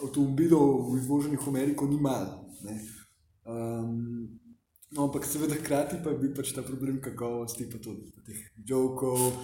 avtomobilov 0.02 0.94
izvoženih 0.98 1.42
v 1.42 1.48
Ameriko 1.48 1.86
ni 1.86 2.00
malo. 2.00 2.44
Um, 3.48 4.37
No, 4.90 5.04
ampak 5.04 5.26
seveda 5.28 5.54
hkrati 5.54 5.98
pa 6.04 6.10
je 6.10 6.18
bil 6.18 6.30
pač 6.32 6.54
ta 6.56 6.62
problem 6.64 6.96
kakovosti, 7.04 7.66
pa 7.68 7.76
tudi 7.76 8.08
teh 8.24 8.40
jokov, 8.70 9.34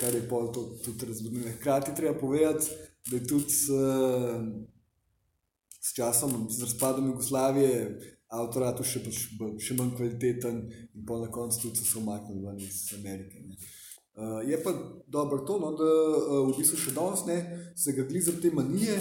kar 0.00 0.14
je 0.16 0.22
pol 0.28 0.48
to 0.52 0.64
tudi 0.84 1.10
razvodnilo. 1.10 1.52
Hkrati 1.58 1.92
treba 1.96 2.16
povedati, 2.16 2.72
da 3.10 3.16
je 3.16 3.26
tudi 3.28 3.52
uh, 3.76 4.46
s 5.80 5.92
časom, 5.92 6.46
z 6.48 6.64
razpadom 6.64 7.10
Jugoslavije, 7.12 7.82
avtorat 8.32 8.80
še, 8.84 9.04
pač, 9.04 9.20
še 9.60 9.76
manj 9.76 9.92
kvaliteten 9.96 10.64
in 10.72 11.04
pa 11.08 11.20
na 11.20 11.28
koncu 11.32 11.66
tudi 11.66 11.80
so 11.80 11.84
se 11.84 12.00
umaknili 12.00 12.44
ven 12.44 12.64
iz 12.64 12.88
Amerike. 12.96 13.44
Ne. 13.44 13.60
Uh, 14.18 14.40
je 14.48 14.56
pa 14.64 14.72
dobro 15.06 15.44
to, 15.44 15.60
no, 15.60 15.74
da 15.76 15.84
uh, 15.84 16.48
v 16.48 16.56
bistvu 16.56 16.80
še 16.80 16.96
danes 16.96 17.28
ne, 17.28 17.38
se 17.76 17.92
ga 17.92 18.08
gleda 18.08 18.32
te 18.40 18.50
manije, 18.56 18.96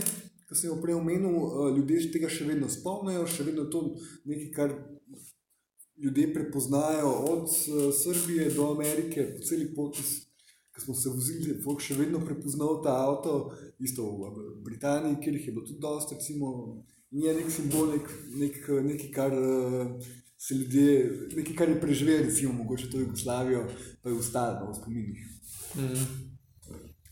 ki 0.48 0.56
sem 0.56 0.70
jih 0.70 0.84
prej 0.84 1.00
omenil, 1.00 1.32
uh, 1.32 1.72
ljudje 1.72 2.12
tega 2.12 2.27
še 2.32 2.51
vedno 2.51 2.67
spomnijo, 2.72 3.24
še 3.24 3.48
vedno 3.48 3.65
to 3.72 3.88
nekaj, 4.27 4.51
kar 4.51 4.75
ljudje 6.04 6.34
prepoznajo 6.34 7.12
od 7.12 7.44
uh, 7.44 7.94
Srbije 8.04 8.50
do 8.50 8.72
Amerike, 8.72 9.34
po 9.38 9.44
celi 9.44 9.74
poti, 9.75 10.04
ki 10.75 10.82
smo 10.82 10.96
se 10.96 11.10
vozili, 11.10 11.58
folk 11.63 11.82
še 11.82 11.98
vedno 11.98 12.22
prepoznal 12.25 12.82
ta 12.84 12.94
avto, 13.08 13.51
isto 13.80 14.06
v 14.06 14.62
Britaniji, 14.66 15.18
kjer 15.24 15.39
jih 15.39 15.48
je 15.48 15.56
bilo 15.56 15.66
tudi 15.66 15.82
dosti, 15.82 16.16
recimo, 16.16 16.54
je 17.12 17.34
nek 17.34 17.51
simbol, 17.51 17.92
nek, 17.96 18.13
nek, 18.38 18.62
nekaj, 18.92 19.12
kar 19.16 19.34
uh, 19.34 20.13
se 20.38 20.56
ljudje, 20.56 20.94
nekaj, 21.36 21.56
kar 21.58 21.74
je 21.74 21.82
preživel, 21.82 22.24
recimo, 22.30 22.54
mogoče 22.54 22.92
to 22.92 23.01
Jugoslavijo, 23.01 23.66
pa 24.04 24.10
je 24.10 24.20
ostalo 24.22 24.72
v 24.72 24.80
spominih. 24.82 25.27
Mm. 25.75 26.08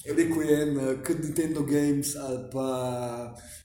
Rekel 0.05 0.41
je 0.45 0.61
en, 0.61 0.77
uh, 0.77 0.91
kot 1.01 1.23
Nintendo 1.23 1.65
Games 1.65 2.13
ali 2.15 2.43
pa 2.53 2.67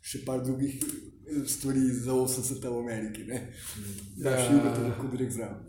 še 0.00 0.22
par 0.24 0.40
drugih 0.44 0.78
eh, 0.80 1.09
stvari 1.46 1.80
za 1.80 2.12
80 2.12 2.68
v 2.68 2.78
Ameriki. 2.78 3.24
Ne, 3.24 3.40
da 4.16 4.36
še 4.38 4.52
vedno 4.54 4.74
to 4.76 4.84
lahko 4.88 5.10
direkt 5.12 5.36
zraven. 5.36 5.64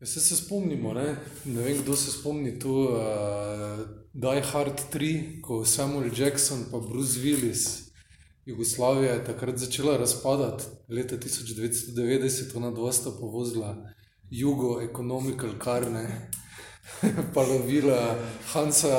Ja, 0.00 0.06
se, 0.06 0.36
spomnimo, 0.36 0.94
ne? 0.94 1.16
ne 1.44 1.62
vem, 1.62 1.78
kdo 1.82 1.94
se 1.96 2.10
spomni 2.10 2.56
tu, 2.58 2.72
uh, 2.90 3.84
Die 4.12 4.42
Hard 4.42 4.82
3, 4.90 5.40
ko 5.42 5.64
Samuel 5.64 6.10
Jackson 6.10 6.64
in 6.72 6.88
Bruce 6.88 7.20
Willis 7.22 7.92
Jugoslavija 8.46 9.12
je 9.12 9.24
takrat 9.24 9.56
začela 9.56 9.96
razpadati, 9.96 10.64
leta 10.88 11.16
1990, 11.16 12.56
ona 12.56 12.70
dva 12.70 12.92
sta 12.92 13.10
povozila 13.20 13.90
jugo, 14.30 14.80
ekonomikal 14.80 15.50
karne, 15.58 16.30
pa 17.34 17.42
lovila 17.42 18.18
Hansa, 18.52 18.94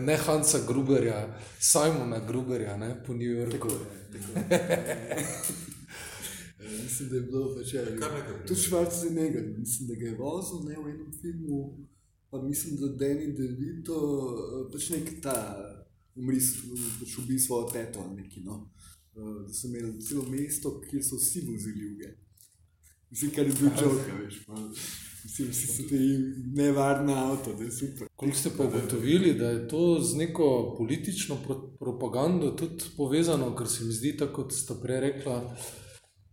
ne 0.00 0.16
Hansa 0.16 0.58
Gruberja, 0.66 1.38
Simona 1.60 2.18
Gruberja 2.18 2.76
ne, 2.76 3.02
po 3.06 3.14
New 3.14 3.32
Yorku. 3.32 3.68
Mislim, 6.82 7.08
da 7.08 7.16
je 7.16 7.22
bilo 7.22 7.54
pač 7.56 7.74
eno. 7.74 7.90
Tudi 8.46 8.60
Švarc 8.60 9.04
je 9.04 9.10
nekaj, 9.10 9.42
mislim, 9.58 9.88
da 9.88 9.94
ga 9.94 10.06
je 10.06 10.16
vozil 10.16 10.58
ne, 10.68 10.74
v 10.76 10.90
enem 10.90 11.12
filmu, 11.20 11.86
pa 12.30 12.42
mislim, 12.42 12.76
da 12.76 12.86
Danny 12.86 13.32
DeVito, 13.36 13.98
pač 14.72 14.90
nek 14.90 15.08
ta 15.22 15.36
umri, 16.16 16.40
pač 17.00 17.18
ubi 17.18 17.38
svojo 17.38 17.70
teto 17.72 18.04
ali 18.04 18.22
neki. 18.22 18.42
No. 18.44 18.70
Uh, 19.14 19.46
da 19.46 19.52
so 19.52 19.66
imeli 19.66 20.00
celo 20.02 20.22
mesto, 20.30 20.80
kjer 20.90 21.04
so 21.04 21.16
vsi 21.16 21.40
vozili 21.46 21.84
juge. 21.86 22.12
Mislim, 23.10 23.30
kar 23.30 23.46
je 23.46 23.54
bil 23.60 23.70
čovek, 23.78 24.10
veš. 24.20 24.42
Pa, 24.46 24.60
mislim, 24.60 25.07
vsi 25.24 25.52
so 25.52 25.82
ti 25.88 25.98
nevarni 26.54 27.12
avto, 27.12 27.54
da 27.54 27.64
je 27.64 27.70
super. 27.70 28.08
Koliko 28.16 28.38
ste 28.38 28.50
pa 28.56 28.64
ugotovili, 28.64 29.34
da 29.34 29.50
je 29.50 29.68
to 29.68 30.00
z 30.00 30.16
neko 30.16 30.74
politično 30.78 31.36
pro 31.46 31.56
propagando 31.78 32.50
tudi 32.50 32.84
povezano, 32.96 33.56
ker 33.56 33.68
se 33.68 33.84
mi 33.84 33.92
zdi, 33.92 34.16
tako 34.16 34.42
kot 34.42 34.52
ste 34.52 34.74
prej 34.82 35.00
rekla, 35.00 35.56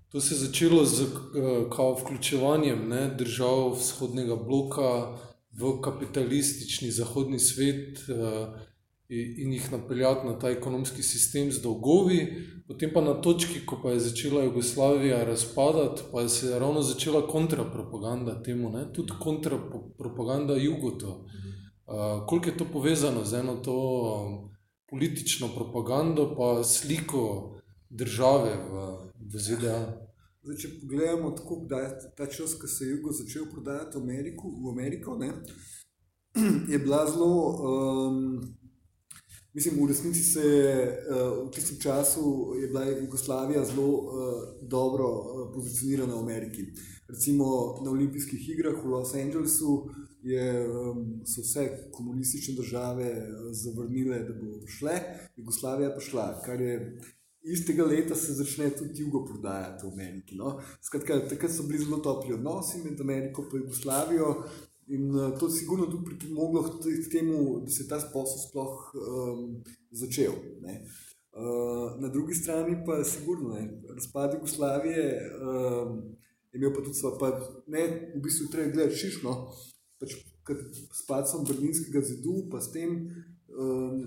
to 0.09 0.21
se 0.21 0.33
je 0.33 0.39
začelo 0.39 0.85
z 0.85 1.01
uh, 1.01 2.01
vključevanjem 2.01 2.89
ne, 2.89 3.15
držav 3.17 3.73
vzhodnega 3.75 4.35
bloka 4.35 5.17
v 5.59 5.81
kapitalistični 5.81 6.91
zahodni 6.91 7.39
svet. 7.39 7.99
Uh, 8.09 8.74
in 9.09 9.53
jih 9.53 9.71
napeljati 9.71 10.27
na 10.27 10.39
ta 10.39 10.49
ekonomski 10.49 11.03
sistem 11.03 11.51
z 11.51 11.61
dolgovi, 11.61 12.19
potem 12.67 12.89
pa 12.93 13.01
na 13.01 13.13
točki, 13.13 13.65
ko 13.65 13.77
pa 13.83 13.91
je 13.91 13.99
začela 13.99 14.43
Jugoslavija 14.43 15.23
razpadati, 15.23 16.01
pa 16.11 16.21
je 16.21 16.29
se 16.29 16.59
ravno 16.59 16.81
začela 16.81 17.27
kontrapropaganda 17.27 18.43
temu, 18.43 18.69
ne? 18.69 18.93
tudi 18.93 19.13
kontrapropaganda 19.19 20.55
Jugoto. 20.55 21.25
Uh, 21.85 22.25
koliko 22.27 22.49
je 22.49 22.57
to 22.57 22.65
povezano 22.73 23.25
z 23.25 23.33
eno 23.33 23.55
to 23.55 23.75
um, 23.75 24.49
politično 24.89 25.47
propagando, 25.55 26.35
pa 26.37 26.63
sliko 26.63 27.55
države 27.89 28.57
v, 28.71 28.97
v 29.33 29.39
ZDA? 29.39 30.05
Zdaj, 30.43 30.57
če 30.57 30.69
pogledamo, 30.81 31.31
tako, 31.37 31.59
da 31.69 31.77
je 31.77 31.91
ta 32.17 32.25
čas, 32.25 32.57
ko 32.57 32.67
se 32.67 32.85
je 32.85 32.91
Jugo 32.91 33.13
začel 33.13 33.45
prodajati 33.51 33.97
v 33.97 34.01
Ameriko, 34.01 34.49
v 34.49 34.73
Ameriko 34.73 35.17
ne, 35.17 35.31
je 36.73 36.79
bila 36.79 37.05
zelo 37.11 37.29
um, 37.53 38.41
Mislim, 39.55 39.83
v 39.83 39.87
resnici 39.87 40.23
se 40.23 40.39
je 40.39 41.05
uh, 41.09 41.47
v 41.47 41.51
tistem 41.51 41.77
času 41.79 42.53
bila 42.67 42.83
Jugoslavija 42.85 43.65
zelo 43.65 43.87
uh, 43.87 44.09
dobro 44.61 45.07
uh, 45.07 45.53
pozicionirana 45.53 46.15
v 46.15 46.19
Ameriki. 46.19 46.65
Recimo 47.07 47.45
na 47.85 47.91
olimpijskih 47.91 48.49
igrah 48.49 48.83
v 48.83 48.87
Los 48.87 49.13
Angelesu 49.15 49.89
je, 50.23 50.67
um, 50.67 51.21
so 51.25 51.41
vse 51.41 51.89
komunistične 51.91 52.55
države 52.55 53.07
zavrnile, 53.51 54.19
da 54.27 54.33
bodo 54.33 54.67
šle, 54.67 54.99
Jugoslavija 55.37 55.93
pa 55.95 56.01
šla, 56.01 56.41
kar 56.45 56.61
je 56.61 56.99
istega 57.45 57.85
leta 57.85 58.15
se 58.15 58.33
začne 58.33 58.69
tudi 58.69 59.01
jugo 59.01 59.25
prodajati 59.25 59.85
v 59.87 59.93
Ameriki. 59.93 60.35
No? 60.35 60.59
Skratka, 60.81 61.19
takrat 61.29 61.51
so 61.51 61.63
bili 61.63 61.79
zelo 61.79 61.97
topli 61.97 62.33
odnosi 62.33 62.83
med 62.83 63.01
Ameriko 63.01 63.45
in 63.53 63.61
Jugoslavijo, 63.61 64.35
In 64.87 65.15
uh, 65.15 65.39
to 65.39 65.47
je 65.47 65.51
sigurno 65.51 65.85
tudi 65.85 66.05
pripomoglo 66.05 66.63
k 66.63 67.11
temu, 67.11 67.59
da 67.59 67.71
se 67.71 67.83
je 67.83 67.87
ta 67.87 67.97
posel 68.13 68.37
sploh 68.49 68.91
um, 68.93 69.63
začel. 69.91 70.33
Uh, 70.61 72.01
na 72.01 72.07
drugi 72.07 72.33
strani 72.33 72.77
pa 72.85 72.95
je 72.95 73.05
sigurno, 73.05 73.49
da 73.53 73.93
razpad 73.93 74.33
Jugoslavije 74.33 75.31
um, 75.41 75.97
je 76.53 76.57
imel 76.57 76.73
pa 76.73 76.83
tudi 76.83 76.93
svoje, 76.93 77.15
pa 77.19 77.29
ne, 77.67 78.11
v 78.15 78.21
bistvu 78.21 78.47
treba 78.51 78.71
gledati 78.71 78.95
šišno, 78.95 79.33
pač 79.99 80.13
s 80.93 81.01
padcem 81.07 81.43
Berlinskega 81.47 82.01
zidu, 82.01 82.45
pa 82.51 82.61
s 82.61 82.71
tem, 82.71 83.09
um, 83.49 84.05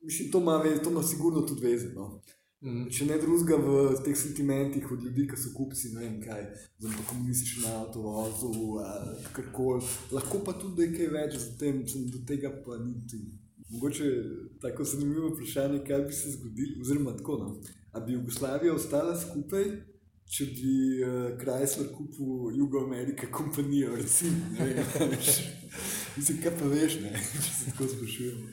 mislim, 0.00 0.30
to 0.30 0.38
ima, 0.38 0.62
to 0.84 0.90
ima 0.90 1.02
sigurno 1.02 1.42
tudi 1.42 1.66
vezano. 1.66 2.04
Uh, 2.04 2.41
Mm. 2.62 2.84
Če 2.94 3.08
ne 3.08 3.16
drugega 3.18 3.56
v 3.58 3.78
teh 4.06 4.14
sentimentih 4.14 4.84
od 4.94 5.02
ljudi, 5.02 5.24
ki 5.26 5.38
so 5.38 5.50
kupci, 5.50 5.88
ne 5.96 6.04
vem 6.04 6.20
kaj, 6.22 6.44
za 6.78 6.92
to 6.94 7.06
komunistično 7.08 7.72
avto, 7.80 8.04
vozu, 8.06 8.52
karkoli. 9.34 9.82
Lahko 10.14 10.44
pa 10.46 10.54
tudi 10.60 10.86
nekaj 10.86 11.10
več, 11.10 11.34
zatem 11.42 11.82
do 12.12 12.22
tega 12.28 12.52
pa 12.62 12.78
niti. 12.78 13.18
Mogoče 13.72 14.12
tako 14.62 14.86
zanimivo 14.86 15.32
vprašanje, 15.32 15.82
kaj 15.88 16.04
bi 16.06 16.14
se 16.14 16.36
zgodilo, 16.36 16.78
oziroma 16.84 17.16
tako, 17.18 17.40
no. 17.40 17.76
a 17.92 18.00
bi 18.00 18.14
Jugoslavija 18.14 18.76
ostala 18.78 19.16
skupaj, 19.18 19.66
če 20.30 20.46
bi 20.54 20.76
uh, 21.02 21.32
Chrysler 21.40 21.90
kupil 21.96 22.54
Jugoamerika 22.60 23.26
kompanijo, 23.32 23.96
recimo, 23.96 24.54
mislim, 26.16 26.42
kaj 26.44 26.58
pa 26.60 26.70
veš, 26.70 27.00
ne, 27.02 27.16
če 27.42 27.48
se 27.48 27.70
tako 27.72 27.90
sprašujem. 27.96 28.50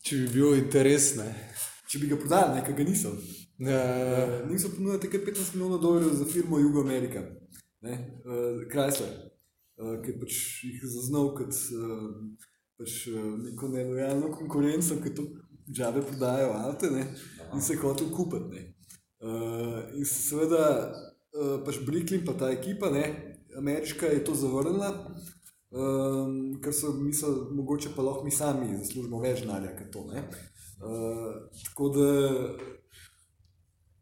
Če 0.00 0.22
bi 0.22 0.36
bil 0.38 0.62
interes, 0.62 1.16
ne 1.20 1.28
če 1.90 1.98
bi 1.98 2.10
ga 2.10 2.18
prodali, 2.20 2.58
nekaj 2.60 2.76
ga 2.78 2.86
niso. 2.86 3.12
Ja, 3.60 3.78
ja. 3.78 4.22
Uh, 4.24 4.36
niso 4.50 4.70
ponudili 4.72 5.00
tako 5.02 5.22
15 5.26 5.54
milijonov 5.56 5.80
dolarjev 5.82 6.14
za 6.20 6.24
firmo 6.24 6.58
Jugo 6.58 6.84
Amerika, 6.86 7.22
uh, 7.82 8.62
Chrysler, 8.70 9.10
uh, 9.80 9.96
ki 10.04 10.16
pač 10.20 10.36
jih 10.64 10.84
zaznal 10.94 11.32
kot 11.36 11.56
uh, 11.76 12.06
pač, 12.78 13.02
uh, 13.10 13.32
neko 13.42 13.72
nelojalno 13.74 14.30
konkurenco, 14.36 15.00
ki 15.02 15.14
to 15.18 15.26
džave 15.70 16.02
prodajajo 16.06 16.54
avto 16.56 16.90
in 16.90 17.60
se 17.62 17.76
hotel 17.82 18.08
kupiti. 18.14 18.64
Uh, 19.20 19.82
in 19.98 20.06
seveda, 20.08 20.64
uh, 21.36 21.58
pač 21.66 21.82
Bricklin 21.86 22.24
pa 22.24 22.36
ta 22.38 22.52
ekipa, 22.54 22.88
ne, 22.94 23.04
ameriška 23.58 24.08
je 24.14 24.24
to 24.24 24.38
zavrnila. 24.38 24.94
Um, 25.70 26.56
ker 26.58 26.74
so 26.74 26.88
mislili, 26.98 27.44
mogoče 27.54 27.92
pa 27.94 28.02
lahko 28.02 28.24
mi 28.26 28.32
sami 28.34 28.72
zaslužimo 28.74 29.20
več 29.22 29.44
denarja, 29.44 29.76
kot 29.78 29.92
to. 29.94 30.00
Uh, 30.10 30.48
Uh, 30.80 31.34
tako 31.64 31.88
da, 31.88 32.08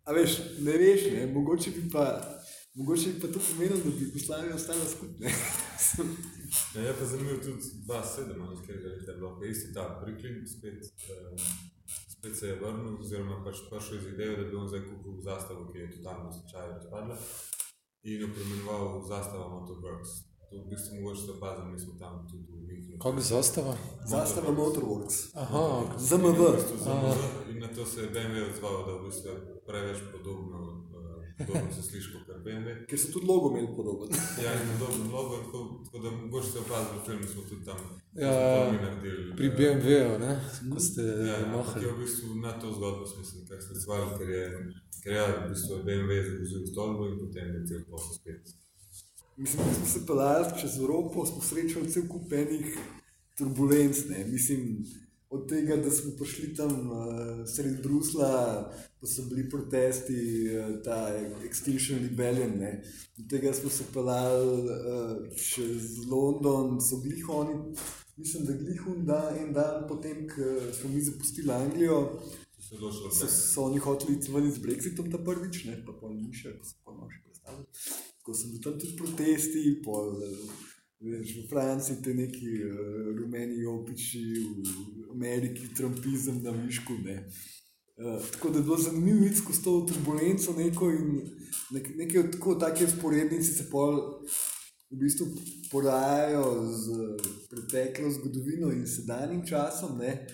a 0.05 0.13
veš, 0.13 0.39
ne 0.61 0.77
veš, 0.79 1.11
ne, 1.13 1.27
mogoče 1.27 1.71
bi 1.71 1.91
pa, 1.93 2.05
mogoče 2.75 3.13
bi 3.13 3.21
pa 3.21 3.27
to 3.27 3.41
pomenilo, 3.51 3.81
da 3.85 3.91
bi 3.91 4.05
Jugoslavija 4.05 4.55
ostala 4.55 4.85
skupaj. 4.85 5.33
ja, 6.75 6.83
je 6.83 6.95
pa 6.99 7.05
zanimivo 7.05 7.39
tudi 7.43 7.63
2-7, 7.89 8.47
ali 8.47 8.67
kaj 8.67 8.77
že 8.77 8.89
je 9.11 9.17
bilo, 9.17 9.41
isti 9.51 9.75
ta 9.75 10.01
priklin, 10.05 10.47
spet, 10.47 10.79
um, 11.11 11.37
spet 12.15 12.37
se 12.37 12.47
je 12.47 12.61
vrnil, 12.61 13.01
oziroma 13.01 13.43
pač 13.45 13.65
prišel 13.71 13.99
iz 13.99 14.07
ideje, 14.15 14.37
da 14.37 14.45
bi 14.45 14.57
on 14.57 14.69
zdaj 14.69 14.87
kupil 14.87 15.21
zastavo, 15.23 15.67
ki 15.73 15.79
je 15.79 15.93
totalno 15.97 16.33
slučajno 16.33 16.75
razpadla, 16.75 17.19
in 18.03 18.21
jo 18.21 18.35
premenoval 18.35 19.03
zastavo 19.09 19.51
Motorworks. 19.55 20.28
To 20.51 20.57
v 20.57 20.65
bistvu 20.71 20.97
mogoče 20.97 21.21
se 21.23 21.31
opazi, 21.31 21.63
mi 21.73 21.79
smo 21.79 21.93
tam 21.99 22.27
tudi 22.31 22.53
v 22.53 22.61
Münchenu. 22.69 22.99
Kako 22.99 23.21
zastava? 23.21 23.75
Zastava 24.07 24.51
Motorworks. 24.53 25.17
Aha, 25.35 25.65
ZMV. 25.99 26.41
In 27.51 27.59
na 27.59 27.69
to 27.75 27.85
se 27.87 28.01
je 28.03 28.09
BMW 28.15 28.49
odzval, 28.51 28.87
da 28.87 28.93
v 28.97 29.05
bistvu 29.07 29.31
preveč 29.67 29.99
podobno 30.13 30.59
uh, 30.97 31.47
podobno 31.47 31.73
se 31.77 31.83
sliši 31.83 32.09
kot 32.13 32.37
BMW. 32.45 32.87
Ker 32.89 32.99
so 32.99 33.13
tudi 33.13 33.27
logo 33.27 33.51
imeli 33.51 33.77
podoben. 33.77 34.09
Ja, 34.45 34.51
in 34.57 34.69
podobno 34.81 35.05
logo, 35.17 35.37
tako, 35.45 35.59
tako 35.85 35.99
da 36.05 36.11
mogoče 36.11 36.49
ste 36.51 36.59
opazili 36.59 36.99
v 36.99 37.05
filmu, 37.07 37.27
smo 37.33 37.43
tudi 37.51 37.65
tam 37.65 37.81
Ja, 38.25 38.33
mi 38.73 38.79
naredili. 38.85 39.37
Pri 39.37 39.47
eh, 39.47 39.55
BMW-ju, 39.59 40.19
ne, 40.25 40.33
ko 40.73 40.81
ste 40.81 41.03
Ja, 41.31 41.37
mahali. 41.53 41.85
je 41.85 41.93
v 41.93 41.99
bistvu 41.99 42.35
na 42.35 42.53
to 42.61 42.73
zgodbo 42.73 43.07
smo 43.07 43.25
se 43.25 43.39
nekako 43.39 43.63
sklicovali, 43.63 44.07
ker 44.19 44.29
je, 44.31 44.45
ker 45.03 45.13
je 45.13 45.23
v 45.29 45.49
bistvu 45.51 45.75
BMW 45.87 46.11
zavozil 46.29 46.61
v 46.65 46.71
stolbo 46.73 47.03
in 47.11 47.17
potem 47.21 47.47
je 47.55 47.61
cel 47.69 47.81
posel 47.91 48.15
spet. 48.21 48.68
Mislim, 49.39 49.63
da 49.69 49.75
smo 49.75 49.87
se 49.87 50.07
pelali 50.07 50.47
čez 50.61 50.79
Evropo, 50.79 51.27
smo 51.27 51.43
srečali 51.43 51.91
cel 51.91 52.09
kup 52.09 52.33
enih 52.33 52.79
turbulenc. 53.37 53.97
Ne. 54.11 54.25
Mislim, 54.25 54.85
od 55.31 55.49
tega, 55.49 55.77
da 55.77 55.91
smo 55.91 56.13
prišli 56.19 56.55
tam 56.55 56.91
uh, 56.91 57.47
sredi 57.47 57.83
Brusla, 57.83 58.33
pa 59.01 59.07
so 59.07 59.23
bili 59.31 59.51
protesti, 59.51 60.49
uh, 60.59 60.83
ta 60.83 61.13
Extinction 61.47 62.03
Rebellion. 62.09 62.59
Ne. 62.59 62.83
Od 63.19 63.31
tega 63.31 63.53
smo 63.53 63.71
se 63.71 63.85
pelali 63.95 64.59
uh, 64.59 65.37
čez 65.37 65.99
London, 66.11 66.81
so 66.81 66.97
glih 66.97 67.29
oni. 67.29 67.55
Mislim, 68.17 68.45
da 68.45 68.53
glih 68.53 68.87
un 68.87 69.07
dan, 69.07 69.39
en 69.39 69.53
dan 69.53 69.87
potem, 69.89 70.27
ko 70.29 70.73
smo 70.81 70.91
mi 70.91 71.01
zapustili 71.01 71.53
Anglijo, 71.53 72.19
so, 72.59 72.77
da 73.21 73.29
so 73.31 73.63
oni 73.63 73.79
hoteli 73.79 74.19
iti 74.19 74.33
ven 74.33 74.51
z 74.51 74.59
Brexitom 74.59 75.13
ta 75.13 75.19
prvič, 75.19 75.65
ne, 75.65 75.79
pa 75.87 75.95
pol 75.95 76.17
ni 76.19 76.33
še, 76.35 76.59
pa 76.59 76.67
so 76.67 76.75
pa 76.83 76.97
malo 76.97 77.07
še 77.15 77.23
predstavili. 77.23 78.08
Ko 78.29 78.35
so 78.37 78.51
bili 78.51 78.61
tam 78.61 78.75
tudi 78.77 78.93
protesti, 78.93 79.63
pol, 79.85 80.11
eh, 80.21 80.49
veš, 81.01 81.31
v 81.39 81.45
Franciji 81.49 82.03
te 82.05 82.13
neki 82.13 82.51
uh, 82.61 83.07
rumeni 83.17 83.65
opiči, 83.65 84.21
v 84.61 85.15
Ameriki 85.15 85.71
trumpizem 85.73 86.43
na 86.45 86.53
višku. 86.53 86.93
Uh, 86.93 88.21
tako 88.35 88.51
da 88.51 88.61
je 88.61 88.65
bilo 88.69 88.77
zanimivo 88.77 89.23
videti 89.23 89.41
skozi 89.41 89.65
to 89.65 89.73
turbulenco 89.89 90.53
neko 90.59 90.91
in 90.91 91.09
nek, 91.73 91.89
neke 91.97 92.27
tako 92.37 92.59
take 92.61 92.91
sporednice 92.91 93.53
se 93.53 93.71
pol 93.71 93.97
v 94.91 94.97
bistvu 95.01 95.27
porajajo 95.71 96.45
z 96.73 96.85
eh, 96.93 97.33
preteklo 97.51 98.11
zgodovino 98.11 98.73
in 98.73 98.87
sedanjim 98.87 99.47
časom, 99.47 99.99
ne. 99.99 100.27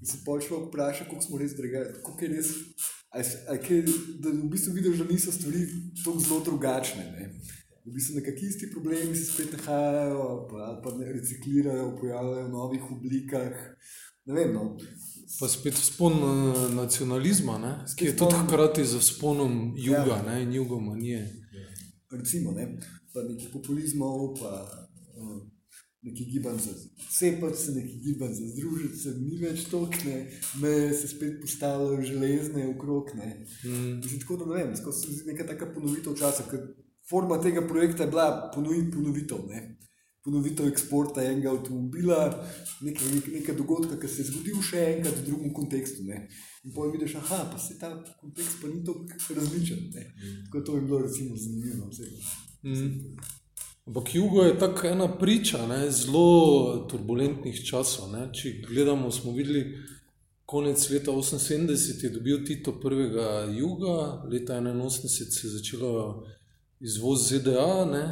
In 0.00 0.06
se 0.06 0.22
pol 0.24 0.40
človek 0.40 0.70
vpraša, 0.70 1.10
koliko 1.10 1.26
smo 1.26 1.38
res 1.38 1.54
drugačni, 1.58 2.02
koliko 2.02 2.24
je 2.24 2.30
res, 2.30 2.50
kaj, 3.10 3.82
da 4.18 4.30
v 4.30 4.48
bistvu 4.50 4.72
vidiš, 4.72 4.98
da 4.98 5.04
niso 5.04 5.32
stvari 5.32 5.66
tako 5.96 6.18
zelo 6.18 6.40
drugačne. 6.40 7.04
Ne. 7.04 7.30
V 7.84 7.92
bistvu 7.92 8.16
nekakšni 8.16 8.48
isti 8.48 8.70
problemi 8.70 9.16
se 9.16 9.24
spet 9.24 9.52
nahajajo, 9.52 10.46
pa, 10.50 10.80
pa 10.84 10.98
ne 10.98 11.12
reciklirajo, 11.12 11.96
pojavljajo 12.00 12.46
v 12.46 12.50
novih 12.50 12.90
oblikah. 12.90 13.52
Ne 14.24 14.34
vem, 14.34 14.52
no. 14.54 14.76
Pa 15.40 15.48
spet 15.48 15.74
vzpon 15.74 16.12
eh, 16.12 16.74
nacionalizma, 16.74 17.58
ne, 17.58 17.72
ki 17.88 18.04
je 18.04 18.10
Spet 18.10 18.18
tudi 18.18 18.34
vzpon- 18.34 18.46
hkrati 18.46 18.84
z 18.84 18.94
vzponom 18.94 19.74
juga 19.76 20.06
Ja. 20.06 20.22
ne, 20.22 20.42
in 20.42 20.52
jugomanije. 20.52 21.22
recimo, 22.10 22.52
ne, 22.52 22.78
pa 23.14 23.22
nekih 23.22 23.48
populizmov, 23.52 24.34
pa 24.34 24.50
uh, 25.16 25.42
neki 26.02 26.24
gibanj 26.24 26.58
za 26.58 26.72
cepati 27.18 27.58
se, 27.58 27.72
neki 27.72 27.98
gibanj 27.98 28.32
za 28.34 28.46
združiti 28.46 28.96
se, 28.96 29.14
ni 29.18 29.38
več 29.38 29.64
tokne, 29.70 30.16
meje 30.62 30.92
se 30.94 31.08
spet 31.08 31.40
postavljajo 31.40 32.02
železne 32.02 32.68
okrog. 32.68 33.10
Ne. 33.14 33.46
Mm. 33.64 33.96
Mislim, 33.96 34.20
tako 34.20 34.36
da 34.36 34.54
ne 34.54 34.64
vem, 34.64 34.76
skozi 34.76 35.00
se 35.00 35.08
mi 35.08 35.18
zdi 35.18 35.32
neka 35.32 35.46
taka 35.46 35.68
ponovitev 35.74 36.16
časa, 36.18 36.46
ker 36.50 36.64
forma 37.10 37.40
tega 37.42 37.66
projekta 37.68 38.06
je 38.06 38.10
bila 38.10 38.50
ponoviti 38.54 38.90
ponovitev. 38.96 39.44
Ne. 39.48 39.76
Ponovitev 40.24 40.66
eksporta 40.68 41.22
enega 41.24 41.50
avtomobila, 41.50 42.24
nekaj, 42.84 43.12
nekaj, 43.14 43.34
nekaj 43.34 43.54
dogodka, 43.56 43.96
ki 44.00 44.08
se 44.08 44.20
je 44.20 44.26
zgodil 44.28 44.58
še 44.64 44.82
enkrat 44.94 45.16
v 45.16 45.26
drugem 45.28 45.52
kontekstu. 45.56 46.04
Ne. 46.08 46.26
In 46.64 46.74
potem 46.76 46.98
vidiš, 46.98 47.16
aha, 47.22 47.46
pa 47.52 47.60
se 47.60 47.78
ta 47.80 47.92
kontekst 48.20 48.60
pa 48.60 48.68
ni 48.68 48.82
tako 48.84 49.36
različen. 49.36 49.86
Ne. 49.96 50.06
Tako 50.46 50.64
to 50.64 50.76
bi 50.76 50.86
bilo 50.88 51.00
recimo 51.06 51.36
zanimivo. 51.36 51.88
vse. 51.88 52.08
Mm. 52.64 53.39
Ampak 53.90 54.14
jugo 54.14 54.42
je 54.42 54.58
tako 54.58 54.86
ena 54.86 55.08
priča 55.18 55.66
ne, 55.66 55.90
zelo 55.90 56.86
turbulentnih 56.90 57.56
časov. 57.66 58.12
Ne. 58.12 58.28
Če 58.32 58.52
gledamo, 58.68 59.10
smo 59.10 59.32
videli, 59.34 59.64
konec 60.46 60.84
leta 60.90 61.10
78 61.10 62.04
je 62.04 62.10
dobil 62.14 62.44
Tito 62.46 62.76
prvega 62.80 63.48
juga, 63.50 64.22
leta 64.30 64.60
81 64.60 65.08
se 65.08 65.46
je 65.46 65.50
začelo 65.50 66.22
izvoz 66.80 67.26
ZDA, 67.32 67.84
ne, 67.90 68.04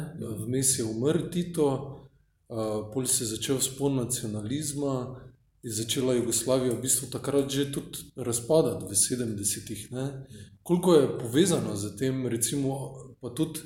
vmes 0.43 0.73
je 0.79 0.83
umrl 0.83 1.29
Tito, 1.31 1.71
uh, 1.71 2.91
pol 2.93 3.07
se 3.07 3.23
je 3.23 3.31
začel 3.37 3.63
spon 3.63 3.95
nacionalizma, 4.03 5.15
je 5.63 5.71
začela 5.71 6.13
Jugoslavija 6.13 6.75
v 6.75 6.81
bistvu 6.81 7.07
takrat 7.07 7.47
že 7.47 7.71
tudi 7.71 8.03
razpadati 8.15 8.83
v 8.83 8.99
70-ih. 8.99 9.91
ne. 9.91 10.27
Koliko 10.63 10.93
je 10.93 11.19
povezano 11.19 11.75
z 11.75 11.95
tem, 11.95 12.27
recimo, 12.27 12.95
pa 13.21 13.29
tudi 13.29 13.63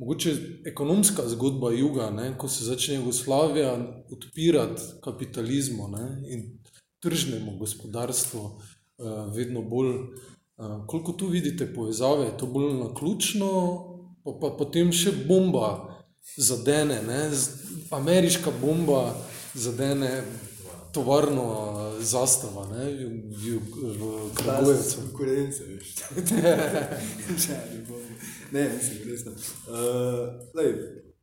mogoče 0.00 0.36
ekonomska 0.66 1.28
zgodba 1.28 1.70
juga, 1.72 2.10
ne, 2.10 2.32
ko 2.38 2.48
se 2.48 2.64
začne 2.64 2.94
Jugoslavija 2.94 3.72
odpirati 4.12 4.82
kapitalizmu 5.04 5.88
ne, 5.88 6.06
in 6.32 6.42
tržnemu 7.02 7.58
gospodarstvu 7.58 8.40
uh, 8.40 9.34
vedno 9.34 9.62
bolj. 9.62 9.92
Uh, 10.56 10.86
koliko 10.86 11.12
tu 11.12 11.26
vidite 11.26 11.74
povezave, 11.74 12.26
je 12.26 12.38
to 12.38 12.46
bolj 12.46 12.72
na 12.78 12.94
ključno, 12.94 13.50
pa, 14.24 14.32
pa 14.40 14.50
potem 14.58 14.92
še 14.92 15.12
bomba 15.28 15.68
zadene, 16.36 17.02
ne, 17.02 17.20
ameriška 17.90 18.52
bomba 18.60 19.14
zadene 19.54 20.22
tovarno 20.92 21.44
zastava 22.00 22.66
ne, 22.70 22.86
v, 22.92 23.58
v, 23.60 23.98
v 23.98 24.34
Kragujevcu. 24.34 24.96
Konkurence, 25.00 25.64
veš. 25.64 25.94
Čaj, 27.46 27.62
ne 27.74 27.84
bom. 27.88 28.00
Ne, 28.52 28.64
mislim, 28.74 29.10
resno. 29.10 29.32
Uh, 29.32 30.40
lej, 30.54 30.74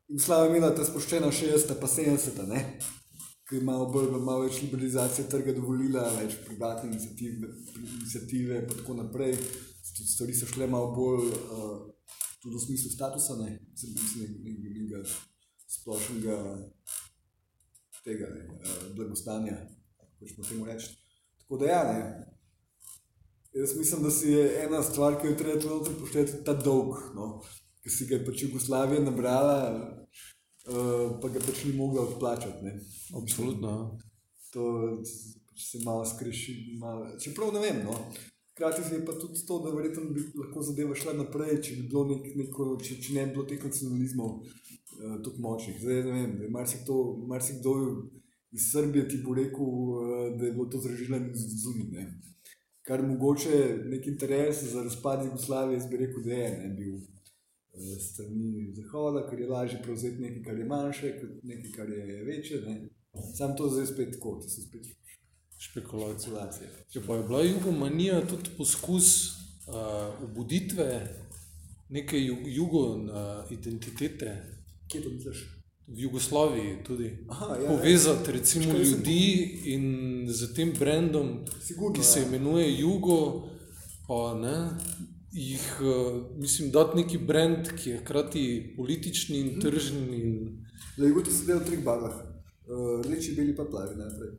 Jugoslavija 0.08 0.54
je 0.54 0.58
imela 0.58 0.76
ta 0.76 0.86
spoščena 0.86 1.32
60, 1.32 1.74
pa 1.82 1.88
70, 1.88 2.48
ne? 2.48 2.62
ki 3.48 3.56
je 3.56 3.64
malo, 3.64 3.86
bolj, 3.92 4.10
malo 4.12 4.44
več 4.44 4.60
liberalizacije 4.60 5.30
trga 5.32 5.54
dovolila, 5.56 6.04
več 6.18 6.36
privatne 6.44 6.90
iniciative, 6.92 7.48
iniciative 7.80 8.58
in 8.60 8.74
tako 8.74 8.98
naprej. 8.98 9.38
Tudi 9.96 10.08
Stvari 10.12 10.36
so 10.36 10.50
šle 10.50 10.68
malo 10.68 10.92
bolj, 10.96 11.30
uh, 11.32 11.78
tudi 12.44 12.58
v 12.58 12.64
smislu 12.66 12.92
statusa, 12.92 13.38
ne, 13.40 13.54
mislim, 13.72 14.36
nekega, 14.44 14.74
nekega 14.76 15.04
splošnega 15.78 16.38
tega 18.08 18.32
ne, 18.32 18.48
uh, 18.56 18.80
blagostanja, 18.96 19.60
kako 20.00 20.34
smo 20.34 20.48
temu 20.48 20.66
reči. 20.66 20.96
Tako 21.44 21.60
da 21.62 21.72
ja, 21.72 21.84
ne, 21.92 22.02
Jaz 23.60 23.78
mislim, 23.78 24.04
da 24.04 24.12
si 24.12 24.32
je 24.32 24.64
ena 24.66 24.84
stvar, 24.84 25.22
ki 25.22 25.28
jo 25.28 25.36
treba 25.36 25.60
tudi 25.60 25.96
upoštevati, 25.98 26.44
ta 26.46 26.54
dolg, 26.54 26.98
no? 27.16 27.42
ki 27.82 27.90
si 27.90 28.06
ga 28.06 28.18
je 28.18 28.26
pač 28.26 28.44
Jugoslavija 28.44 29.02
nabrala, 29.02 29.58
uh, 30.68 31.16
pa 31.22 31.32
ga 31.34 31.42
pač 31.42 31.64
ni 31.66 31.74
mogla 31.74 32.04
odplačati. 32.04 32.66
Ne? 32.66 32.76
Absolutno. 33.22 33.72
ja. 33.72 34.10
To 34.54 34.66
pač 35.50 35.64
se 35.72 35.82
malo 35.86 36.06
skreši. 36.06 36.58
Malo. 36.82 37.08
Čeprav 37.24 37.54
ne 37.56 37.64
vem. 37.64 37.82
No? 37.88 37.96
Hkrati 38.58 38.82
je 38.94 39.04
pa 39.06 39.14
tudi 39.14 39.44
to, 39.48 39.60
da 39.62 39.72
verjetno 39.76 40.10
bi 40.10 40.24
lahko 40.34 40.64
zadeva 40.66 40.96
šla 40.98 41.14
naprej, 41.14 41.60
če, 41.62 41.76
bi 41.78 41.90
bilo 41.92 42.08
nek, 42.10 42.24
neko, 42.42 42.72
če, 42.82 42.98
če 43.06 43.14
ne 43.14 43.26
bi 43.28 43.36
bilo 43.36 43.46
teh 43.46 43.62
nacionalizmov 43.62 44.32
uh, 44.34 45.18
tako 45.22 45.44
močnih. 45.46 45.78
Zdaj 45.84 46.02
ne 46.08 46.16
vem, 46.16 46.32
da 46.42 46.50
marsikdo, 46.56 46.96
marsikdo 47.30 47.76
iz 48.58 48.72
Srbije 48.72 49.06
ti 49.12 49.22
bo 49.22 49.38
rekel, 49.38 49.62
uh, 49.62 50.16
da 50.40 50.50
je 50.50 50.56
bilo 50.58 50.66
to 50.74 50.82
zrežirano 50.82 51.38
z 51.38 51.62
zunaj 51.62 52.10
kar 52.88 53.04
mogoče 53.04 53.58
nek 53.92 54.08
interes 54.08 54.64
za 54.64 54.84
razpad 54.84 55.26
Jugoslavije, 55.26 55.76
jaz 55.78 55.88
bi 55.92 55.98
rekel, 55.98 56.24
da 56.24 56.34
je 56.34 56.52
ne 56.58 56.70
bil 56.76 56.94
eh, 56.96 58.00
strani 58.00 58.74
Zahoda, 58.76 59.26
ker 59.30 59.40
je 59.40 59.50
lažje 59.50 59.82
prevzeti 59.84 60.22
nekaj, 60.22 60.44
kar 60.44 60.60
je 60.60 60.66
manjše, 60.66 61.12
kot 61.20 61.44
nekaj, 61.44 61.72
kar 61.76 61.90
je 61.90 62.24
večje. 62.24 62.62
Ne. 62.68 62.78
Sam 63.38 63.58
to 63.58 63.70
zdaj 63.70 63.86
spet 63.92 64.14
tako, 64.16 64.38
to 64.42 64.50
so 64.50 64.64
spet 64.64 64.88
Špekulacije. 65.58 66.20
špekulacije. 66.20 66.70
Če 66.90 67.02
pa 67.08 67.16
je 67.16 67.24
bila 67.24 67.42
jugomanija 67.44 68.22
tudi 68.28 68.50
poskus 68.58 69.28
uh, 69.68 70.24
obuditve 70.24 71.18
neke 71.90 72.20
ju, 72.20 72.38
jugo 72.46 72.88
uh, 72.88 73.52
identitete 73.52 74.44
Kje 74.88 75.02
to 75.04 75.10
misliš? 75.10 75.58
v 75.88 76.00
Jugoslaviji 76.00 76.84
tudi. 76.84 77.18
Aha, 77.28 77.56
ja, 77.56 77.68
Povezati 77.68 78.32
recimo 78.32 78.64
sem 78.64 78.82
ljudi 78.82 79.62
in 79.66 80.26
z 80.30 80.54
tem 80.54 80.74
brandom, 80.80 81.46
Sigurno, 81.64 81.96
ki 81.96 82.04
se 82.04 82.20
ja. 82.20 82.28
imenuje 82.28 82.80
Jugo, 82.80 83.48
pa 84.08 84.36
ne. 84.36 84.70
Jih, 85.32 85.82
uh, 85.82 86.38
mislim, 86.38 86.72
dati 86.72 86.98
neki 86.98 87.18
brand, 87.18 87.72
ki 87.78 87.90
je 87.90 87.98
hkrati 87.98 88.74
politični 88.78 89.40
in 89.40 89.62
tržni. 89.62 90.20
In, 90.22 90.66
Le 90.98 91.08
Jugo 91.08 91.22
to 91.22 91.32
se 91.32 91.46
dela 91.46 91.62
v 91.62 91.66
treh 91.66 91.84
barvah. 91.84 92.20
Uh, 92.68 93.06
rdeči, 93.06 93.36
beli 93.36 93.56
pa 93.56 93.64
plavi 93.64 93.96
najprej. 93.96 94.36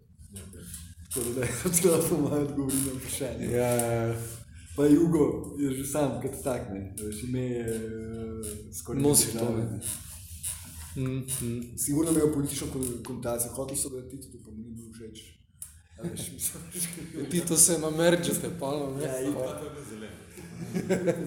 Tako 1.14 1.31
da 1.31 1.40
je 1.40 1.51
to 1.83 2.07
po 2.11 2.16
mojem 2.16 2.42
odgovorim 2.42 2.79
na 2.79 2.92
vprašanje. 2.92 3.47
ja, 3.51 4.14
Pa 4.77 4.87
Jugo 4.87 5.25
je 5.59 5.71
že 5.71 5.85
sam 5.85 6.21
kot 6.23 6.42
tak, 6.44 6.71
ne. 6.71 6.94
Veš, 6.99 7.23
ime 7.25 7.40
je 7.40 7.64
uh, 7.66 8.47
skoraj 8.73 9.03
Nosi 9.03 9.33
to, 9.33 9.47
mm, 10.97 11.03
mm. 11.42 11.79
Sigurno 11.79 12.11
imajo 12.11 12.33
politično 12.35 12.66
kon- 12.66 13.03
konotacijo, 13.03 13.53
hoteli 13.53 13.79
so 13.79 13.88
ga 13.88 14.09
Tito, 14.09 14.29
pa 14.44 14.51
mu 14.51 14.57
ni 14.59 14.71
bil 14.71 14.92
všeč. 14.92 15.18
A 15.99 16.03
veš, 16.03 16.31
mislim, 16.35 17.27
Ti 17.31 17.40
to 17.40 17.57
se 17.57 17.79
namerđete, 17.79 18.51
pa 18.61 18.71
ne. 18.97 19.03
Ja, 19.05 19.21
in 19.21 19.35
Pa 19.35 19.59
to 19.59 19.64
je 19.64 19.71
bil 19.71 19.85
zelen. 19.90 20.14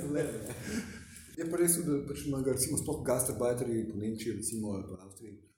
zeleno. 0.02 0.30
Je 1.38 1.52
pa 1.52 1.58
res, 1.58 1.76
da 1.78 2.08
pač 2.08 2.26
imajo 2.26 2.54
recimo 2.54 2.78
sploh 2.78 3.04
gastarbajterji 3.06 3.90
po 3.90 3.98
Nemčiji 3.98 4.34
recimo 4.34 4.68
ali 4.70 4.84
pa 4.84 5.04
Avstriji. 5.06 5.51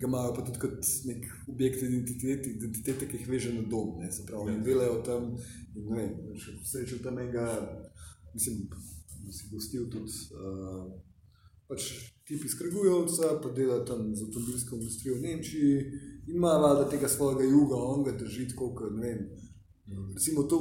Ga 0.00 0.08
imajo 0.08 0.32
pa 0.34 0.44
tudi 0.44 0.58
kot 0.58 0.90
nek 1.04 1.26
objekt 1.52 1.82
identitete, 1.82 2.50
identitete 2.50 3.08
ki 3.08 3.18
jih 3.20 3.28
veže 3.28 3.52
na 3.52 3.66
dom. 3.68 3.98
Ne, 4.00 4.08
se 4.12 4.24
pravi, 4.26 4.54
oni 4.54 4.64
delajo 4.64 5.02
tam 5.04 5.34
in 5.76 5.90
ne 5.90 5.98
vem, 5.98 6.38
srečo 6.64 7.02
tam 7.04 7.18
enega, 7.20 7.44
mislim, 8.34 8.62
da 9.26 9.32
si 9.32 9.50
gostil 9.52 9.90
tudi 9.92 10.14
uh, 10.32 10.86
pač 11.68 11.90
tip 12.26 12.44
iz 12.44 12.56
Kragujevca, 12.58 13.36
pa 13.42 13.52
dela 13.54 13.84
tam 13.84 14.14
z 14.16 14.24
avtomobilsko 14.24 14.76
industrijo 14.76 15.18
v 15.18 15.26
Nemčiji 15.26 15.76
in 16.26 16.36
ima 16.36 16.56
valjda 16.62 16.88
tega 16.90 17.08
svojega 17.08 17.44
juga, 17.44 17.76
on 17.76 18.04
ga 18.04 18.16
drži 18.16 18.48
tako, 18.48 18.72
kot 18.74 18.96
ne 18.96 19.06
vem. 19.06 19.22
Recimo, 20.14 20.42
to, 20.42 20.58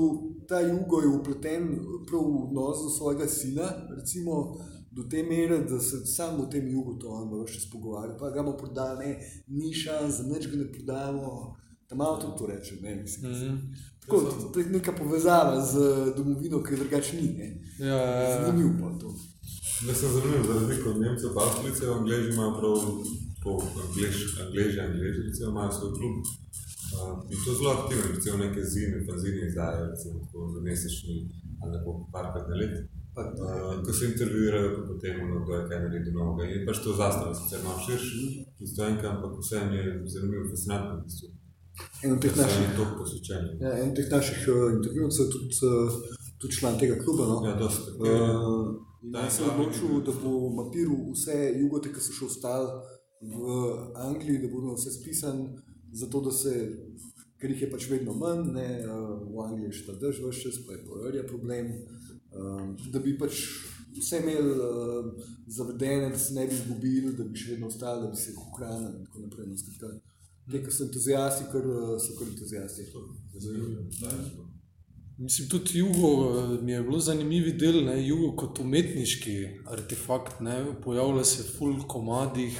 ta 0.48 0.60
jugo 0.60 1.02
je 1.02 1.08
upleten 1.08 1.68
prav 2.10 2.24
v 2.26 2.44
odnos 2.44 2.84
do 2.84 2.90
svojega 2.90 3.28
sina, 3.28 3.68
recimo, 3.96 4.58
do 4.92 5.04
te 5.04 5.24
mere, 5.24 5.60
da 5.60 5.80
se 5.80 6.06
samo 6.06 6.44
v 6.44 6.50
tem 6.50 6.68
jugu 6.68 6.98
to 7.00 7.10
on 7.10 7.30
bo 7.30 7.46
še 7.48 7.62
spogovarjal. 7.68 8.18
Pa 8.18 8.32
ga 8.34 8.44
bomo 8.44 8.58
prodali, 8.58 9.06
ne, 9.06 9.32
ni 9.48 9.74
šans, 9.74 10.22
za 10.22 10.28
nič 10.28 10.50
ga 10.52 10.58
ne 10.58 10.68
prodajamo. 10.72 11.56
Tam 11.90 11.98
malo 11.98 12.18
tudi 12.22 12.38
to 12.38 12.46
reče, 12.46 12.76
ne, 12.82 12.96
mislim. 12.96 13.32
Mm 13.32 13.36
-hmm. 13.36 13.58
Tako, 14.00 14.50
to 14.54 14.60
je 14.60 14.66
neka 14.66 14.92
povezava 14.92 15.66
z 15.66 15.74
domovino, 16.18 16.64
ki 16.64 16.74
je 16.74 16.78
drugače 16.78 17.16
ni. 17.22 17.28
Ne. 17.38 17.48
Ja, 17.80 17.96
ja, 17.96 18.22
ja. 18.22 18.46
Zanimivo 18.46 18.74
pa 18.82 19.00
to. 19.00 19.14
Da 19.88 19.94
sem 19.94 20.10
zanimiv, 20.12 20.44
za 20.48 20.54
razliko 20.54 20.90
od 20.90 21.02
Nemcev, 21.02 21.30
pa 21.36 21.42
Avstrijce, 21.48 21.86
Angleži 21.88 22.30
imajo 22.34 22.52
prav, 22.60 22.76
po 23.44 23.52
Anglež, 23.84 24.18
Angleži, 24.46 24.80
Angleži, 24.80 25.20
recimo, 25.28 25.50
imajo 25.50 25.72
svoj 25.72 25.92
klub. 25.98 26.16
Uh, 26.90 27.32
in 27.32 27.38
to 27.46 27.52
zelo 27.58 27.70
aktivno, 27.78 28.04
recimo 28.16 28.38
neke 28.38 28.62
zime, 28.72 29.06
fanzine 29.08 29.48
izdajajo, 29.48 29.86
recimo 29.92 30.20
tako 30.20 30.52
za 30.54 30.60
mesečni 30.62 31.16
ali 31.62 31.74
tako 31.74 31.90
parkrat 32.14 32.46
na 32.50 32.56
let. 32.56 32.76
Uh, 33.20 33.74
ko 33.86 33.94
se 33.94 34.12
intervjuirajo, 34.12 34.70
pa 34.76 34.82
potem 34.92 35.22
ono, 35.26 35.44
kdo 35.44 35.58
je 35.58 35.68
kaj 35.70 35.82
naredil 35.86 36.18
novega. 36.18 36.56
In 36.60 36.66
pač 36.68 36.82
to 36.86 36.96
zastava 37.02 37.36
sicer 37.36 37.64
malo 37.66 37.84
širši, 37.86 38.26
pristojnka, 38.58 39.06
ampak 39.14 39.38
vse 39.42 39.64
mi 39.70 39.80
je 39.80 39.86
zanimivo, 40.16 40.50
fascinantno 40.52 41.00
v 41.00 41.06
bistvu. 41.08 41.32
En 42.04 42.14
od 42.16 42.22
teh 42.24 42.36
naših, 42.36 42.60
oni 42.66 42.76
toliko 42.76 42.98
posvečeni. 43.04 43.50
ja, 43.64 43.72
en 43.80 43.90
od 43.92 43.96
teh 44.02 44.12
naših 44.12 44.40
uh, 44.52 44.68
intervjuvcev 44.78 45.26
je 45.26 45.32
tudi, 45.36 45.50
uh, 45.64 45.98
tudi 46.42 46.54
član 46.60 46.80
tega 46.80 47.00
kluba. 47.04 47.32
No? 47.32 47.42
Ja, 47.48 47.56
dosti. 47.60 47.98
Uh, 48.00 48.08
in 48.08 48.88
Da, 49.02 49.20
jaz 49.20 49.38
sem 49.38 49.46
ja, 49.48 49.54
odločil, 49.54 50.02
da 50.04 50.12
bo 50.12 50.50
mapiral 50.52 50.98
vse 51.14 51.36
jugote, 51.56 51.92
ki 51.94 52.02
so 52.04 52.16
še 52.18 52.26
ostali 52.28 52.68
v 53.24 53.60
Angliji, 53.96 54.42
da 54.44 54.50
bodo 54.52 54.74
vse 54.76 54.92
spisani, 54.92 55.46
zato 55.96 56.20
da 56.26 56.34
se, 56.36 56.52
ker 57.40 57.54
jih 57.54 57.64
je 57.64 57.70
pač 57.72 57.88
vedno 57.92 58.16
manj, 58.20 58.50
ne, 58.58 58.68
v 58.84 59.46
Angliji 59.46 59.70
je 59.70 59.78
še 59.78 59.86
ta 59.88 59.96
drž 60.02 60.20
vse 60.26 60.44
čas, 60.44 60.60
pa 60.68 60.76
je 60.76 60.84
poverja 60.90 61.24
problem, 61.32 61.72
um, 62.40 62.76
da 62.94 63.00
bi 63.04 63.18
pač 63.20 63.44
vse 63.98 64.22
imeli 64.24 64.54
uh, 64.56 65.10
zavedene, 65.48 66.10
da 66.10 66.18
se 66.18 66.34
ne 66.34 66.48
bi 66.48 66.56
izgubili, 66.56 67.14
da 67.18 67.24
bi 67.24 67.40
še 67.40 67.56
vedno 67.56 67.68
ostali, 67.68 68.06
da 68.06 68.14
bi 68.14 68.18
se 68.18 68.32
jih 68.32 68.40
ohranili 68.48 68.96
in 68.96 69.06
tako 69.06 69.26
naprej. 69.26 69.50
No, 69.50 69.58
skratka, 69.58 69.98
Te, 70.50 70.64
ki 70.66 70.72
so 70.74 70.88
entuzijasti, 70.88 71.46
kar 71.52 71.66
uh, 71.70 71.98
so 72.02 72.16
kar 72.18 72.30
entuzijasti. 72.32 72.88
Mislim, 75.20 75.50
tudi 75.50 75.80
jugo 75.80 76.10
eh, 76.40 76.62
mi 76.64 76.72
je 76.72 76.82
bilo 76.82 77.00
zanimivi 77.00 77.52
del, 77.54 77.84
ne, 77.86 77.98
jugo 78.08 78.32
kot 78.40 78.60
umetniški 78.64 79.36
artefakt. 79.68 80.40
Ne, 80.42 80.56
pojavlja 80.84 81.26
se 81.28 81.44
v 81.44 81.56
full 81.58 81.84
komadih, 81.92 82.56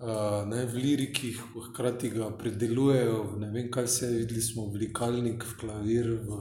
uh, 0.00 0.40
ne, 0.48 0.64
v 0.72 0.80
lirikih, 0.80 1.42
hkrati 1.68 2.10
ga 2.16 2.30
predelujejo, 2.40 3.20
ne 3.42 3.52
vem 3.52 3.68
kaj 3.70 3.86
vse, 3.90 4.10
videli 4.16 4.42
smo 4.42 4.66
v 4.72 4.86
likalnik, 4.86 5.44
v 5.44 5.60
klavir, 5.60 6.10
v 6.24 6.40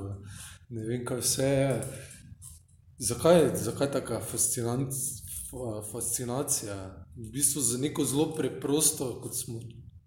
ne 0.73 0.87
vem 0.87 1.05
kaj 1.05 1.21
vse. 1.21 1.51
Zakaj, 3.03 3.51
zakaj 3.55 4.21
fascinant, 4.31 4.93
fa- 5.51 5.81
fascinacija? 5.91 6.75
V 7.15 7.31
bistvu 7.31 7.61
za 7.61 7.77
neko 7.77 8.05
zelo 8.05 8.29
preprosto, 8.35 9.19
kot 9.21 9.35
smo 9.35 9.59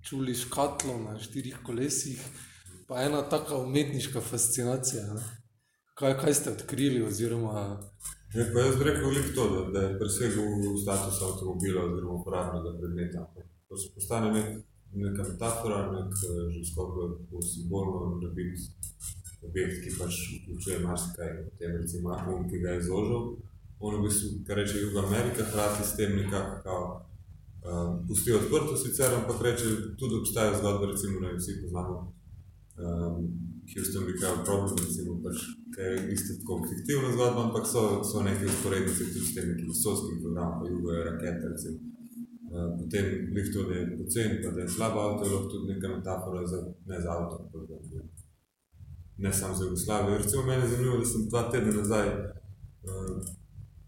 čuli, 0.03 0.35
škatlo 0.35 0.99
na 0.99 1.19
štirih 1.19 1.59
kolesih, 1.67 2.23
pa 2.89 3.03
ena 3.03 3.23
taka 3.29 3.59
umetniška 3.59 4.21
fascinacija. 4.21 5.03
Ne? 5.15 5.23
Kaj, 5.95 6.19
kaj 6.21 6.35
ste 6.35 6.51
odkrili? 6.51 7.03
Oziroma, 7.03 7.81
Ja, 8.35 8.45
pa 8.53 8.61
jaz 8.61 8.77
bi 8.77 8.85
rekel 8.85 9.07
veliko 9.09 9.31
to, 9.35 9.45
da, 9.55 9.61
da 9.73 9.81
je 9.87 9.99
presegel 9.99 10.47
status 10.83 11.23
avtomobila 11.23 11.85
oziroma 11.89 12.15
uporabnega 12.21 12.73
predmeta. 12.81 13.21
To 13.69 13.77
se 13.77 13.87
postane 13.95 14.33
nek, 14.33 14.49
neka 14.93 15.23
metafora, 15.31 15.79
nek 15.93 16.11
eh, 16.31 16.43
že 16.55 16.65
skoraj 16.71 17.15
bo 17.31 17.41
simbolno 17.43 18.19
narediti 18.21 18.67
objekt, 19.43 19.83
ki 19.85 19.97
pač 19.99 20.21
vključuje 20.41 20.79
marsikaj. 20.85 21.35
Potem 21.51 21.77
recimo 21.81 22.15
Atom, 22.17 22.49
ki 22.51 22.63
ga 22.63 22.75
je 22.75 22.81
izložil, 22.85 23.37
on 23.81 23.99
v 23.99 24.05
bistvu, 24.07 24.29
kar 24.47 24.57
reče 24.57 24.81
Juga 24.81 25.05
Amerika, 25.07 25.45
hkrati 25.45 25.85
s 25.85 25.97
tem 25.97 26.17
nekako 26.17 26.63
kao, 26.63 26.85
um, 27.67 28.07
pusti 28.09 28.33
odprto 28.33 28.77
sicer, 28.77 29.15
ampak 29.15 29.43
reče, 29.43 29.65
tudi 29.99 30.15
obstaja 30.21 30.59
zgodba, 30.59 30.87
recimo, 30.93 31.21
da 31.21 31.37
vsi 31.37 31.61
poznamo 31.63 31.97
um, 32.79 33.17
Houston 33.73 34.05
Become 34.09 34.45
Problem, 34.45 34.77
recimo, 34.87 35.19
pač, 35.25 35.37
ki 35.75 35.81
je 35.89 36.13
isto 36.17 36.39
tako 36.41 36.63
fiktivna 36.71 37.13
zgodba, 37.13 37.49
ampak 37.49 37.67
so, 37.73 37.83
so 38.05 38.23
neke 38.23 38.47
usporednice 38.47 39.11
tudi 39.13 39.27
s 39.27 39.35
tem 39.35 39.53
nekim 39.53 39.69
vesoljskim 39.73 40.23
programom, 40.23 40.57
pa 40.61 40.71
jugo 40.71 40.97
je 40.97 41.05
raketa, 41.11 41.53
recimo. 41.55 41.79
Uh, 42.47 42.71
potem 42.79 43.07
lih 43.35 43.49
to, 43.53 43.67
da 43.69 43.75
je 43.75 43.87
pocen, 43.99 44.39
pa 44.43 44.51
da 44.55 44.61
je 44.63 44.75
slab 44.77 44.95
avto, 44.97 45.27
je 45.27 45.33
lahko 45.35 45.49
tudi 45.53 45.73
neka 45.75 45.89
metafora 45.97 46.47
za, 46.47 46.63
ne 46.87 47.01
za 47.05 47.11
avto, 47.19 47.36
ne 49.19 49.33
samo 49.33 49.55
za 49.55 49.65
Jugoslavijo. 49.65 50.19
Recimo 50.19 50.43
meni 50.43 50.63
je 50.63 50.69
zanimivo, 50.69 50.99
da 50.99 51.07
sem 51.07 51.29
dva 51.29 51.51
tedna 51.51 51.73
nazaj 51.73 52.09
uh, 52.09 53.23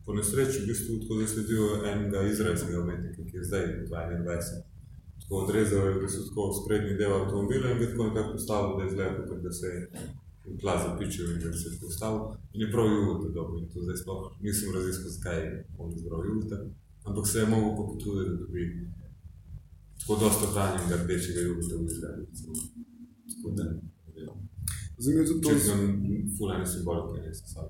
po 0.04 0.14
nesreči 0.14 0.62
v 0.62 0.66
bistvu 0.66 1.00
tako 1.02 1.20
zasledil 1.20 1.86
enega 1.86 2.22
izraelskega 2.22 2.80
umetnika, 2.80 3.22
ki 3.30 3.36
je 3.36 3.44
zdaj 3.44 3.64
22 3.90 4.62
tako 5.28 5.40
odrezal 5.44 5.86
je 5.86 5.94
v 5.94 6.00
bistvu 6.02 6.22
tako 6.28 6.52
sprednji 6.60 6.92
del 6.96 7.12
avtomobila 7.12 7.70
in 7.70 7.78
ga 7.78 7.86
tako 7.90 8.04
nekako 8.04 8.32
postavil, 8.32 8.76
da 8.76 8.82
je 8.82 8.88
izgleda, 8.88 9.26
kot 9.28 9.42
da 9.42 9.52
se 9.52 9.66
je 9.66 9.80
v 10.46 10.56
tla 10.60 10.74
zapičil 10.84 11.26
in 11.32 11.40
da 11.44 11.52
se 11.52 11.68
je 11.68 11.80
postavil. 11.80 12.20
In 12.52 12.60
je 12.60 12.72
prav 12.72 12.86
Jugota 12.86 13.28
dobil. 13.36 13.58
In 13.62 13.68
to 13.72 13.84
zdaj 13.84 13.96
sploh 14.02 14.22
nisem 14.40 14.72
raziskal, 14.74 15.10
zakaj 15.16 15.38
je 15.44 15.52
on 15.78 15.92
izbral 15.92 16.24
Jugota, 16.26 16.56
ampak 17.04 17.26
se 17.28 17.38
je 17.38 17.46
mogel 17.52 17.72
pa 17.76 17.82
potruditi, 17.90 18.30
da 18.30 18.36
dobi 18.40 18.64
tako 20.00 20.12
dosta 20.22 20.42
ohranjenega 20.48 20.96
rdečega 21.02 21.40
Jugota 21.40 21.74
v 21.76 21.84
Izraelu. 21.92 22.24
recimo. 22.28 22.52
Tako 23.32 23.48
da, 23.56 23.64
ne. 23.64 23.88
Zanimivo 24.98 25.22
je 25.22 25.28
tudi 25.28 25.40
to, 25.40 25.50
če 25.50 25.60
sem 25.60 25.80
fulane 26.36 26.66
simbolike, 26.66 27.20
ne 27.20 27.34
se 27.34 27.44
sam. 27.46 27.66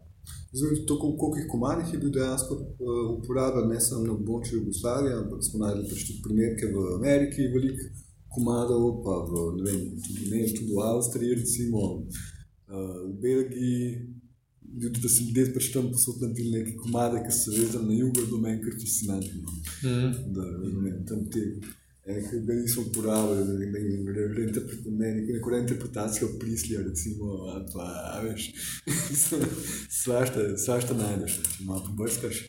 Zanimivo 0.52 0.72
je 0.72 0.76
tudi 0.76 0.86
to, 0.86 0.96
kol- 0.96 1.16
koliko 1.16 1.38
jih 1.38 1.48
komadih 1.48 1.92
je 1.92 1.98
bil 1.98 2.10
dejansko 2.10 2.54
uh, 2.54 2.66
uporabljen, 3.14 3.68
ne 3.68 3.80
samo 3.80 4.06
na 4.06 4.12
območju 4.12 4.58
Jugoslavije, 4.58 5.14
ampak 5.14 5.40
smo 5.42 5.58
najdli 5.58 5.88
pač 5.88 6.04
tudi 6.06 6.22
primerke 6.22 6.66
v 6.66 6.86
Ameriki, 6.94 7.48
veliko 7.48 7.84
komadov, 8.28 9.02
pa 9.04 9.14
v, 9.22 9.32
ne 9.56 9.62
vem, 9.62 9.80
tudi, 9.98 10.30
ne 10.30 10.46
tudi 10.48 10.72
v 10.72 10.84
Avstriji, 10.84 11.34
recimo, 11.34 11.82
uh, 12.68 12.76
v 13.04 13.12
Belgiji. 13.18 13.82
Ljudi, 14.74 15.00
da 15.00 15.08
se 15.08 15.22
ljudje 15.24 15.54
pač 15.54 15.66
tam 15.72 15.86
posod 15.88 16.20
naredili 16.20 16.50
neke 16.52 16.74
komade, 16.76 17.22
ki 17.24 17.32
so 17.32 17.50
vezani 17.50 17.88
na 17.88 17.94
jugo, 17.94 18.24
do 18.30 18.36
meni 18.38 18.60
kar 18.60 18.74
fascinantno. 18.76 19.48
mm, 19.82 20.10
Da, 20.36 20.44
ne 20.44 20.82
vem, 20.82 20.98
tam 21.08 21.22
te, 21.26 21.40
ki 22.14 22.40
ga 22.46 22.54
nismo 22.54 22.82
uporabljali, 22.88 23.46
da 23.46 23.54
ne 23.58 23.66
vem, 23.72 24.08
re- 24.16 24.28
reinterpre- 24.36 24.92
ne, 24.98 25.14
neko, 25.14 25.32
neko 25.32 25.50
reinterpretacijo 25.50 26.28
prislija, 26.40 26.82
recimo, 26.82 27.24
ali 27.52 27.64
pa, 27.74 27.86
veš, 28.24 28.52
svašta, 30.02 30.46
svašta 30.56 30.96
najdeš, 30.96 31.40
če 31.56 31.66
malo 31.68 31.84
pobrskaš. 31.90 32.44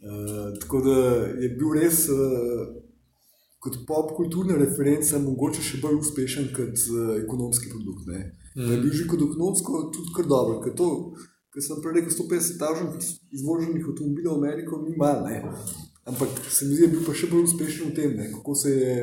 Uh, 0.00 0.58
tako 0.60 0.80
da 0.86 0.94
je 1.44 1.48
bil 1.60 1.74
res 1.76 2.06
uh, 2.08 2.62
kot 3.60 3.76
popkulturna 3.88 4.56
referenca 4.56 5.18
mogoče 5.20 5.60
še 5.60 5.80
bolj 5.82 5.98
uspešen 6.00 6.48
kot 6.56 6.86
uh, 6.88 7.10
ekonomski 7.18 7.68
produkt. 7.68 8.08
Ne. 8.08 8.22
Mm. 8.56 8.80
Bil 8.80 8.94
že 8.96 9.04
kot 9.10 9.20
ekonomsko 9.26 9.82
tudi 9.92 10.14
kar 10.16 10.30
dobro, 10.30 10.56
ker 10.64 10.72
to, 10.78 10.88
kar 11.52 11.66
sem 11.66 11.82
prej 11.84 11.98
rekel, 11.98 12.16
150 12.16 12.56
tažnih 12.62 13.12
izvoženih 13.36 13.92
avtomobilov 13.92 14.38
v 14.38 14.40
Ameriko 14.40 14.80
ni 14.86 14.96
malo, 14.96 15.28
ne. 15.28 15.42
Ampak 16.04 16.28
se 16.50 16.66
mi 16.66 16.74
zdi, 16.74 16.86
da 16.86 16.88
je 16.88 16.92
bil 16.94 17.06
pa 17.06 17.14
še 17.14 17.28
bolj 17.30 17.44
uspešen 17.48 17.90
v 17.90 17.94
tem, 17.96 18.16
ne, 18.16 18.30
kako 18.32 18.54
se 18.56 18.72
je 18.76 18.94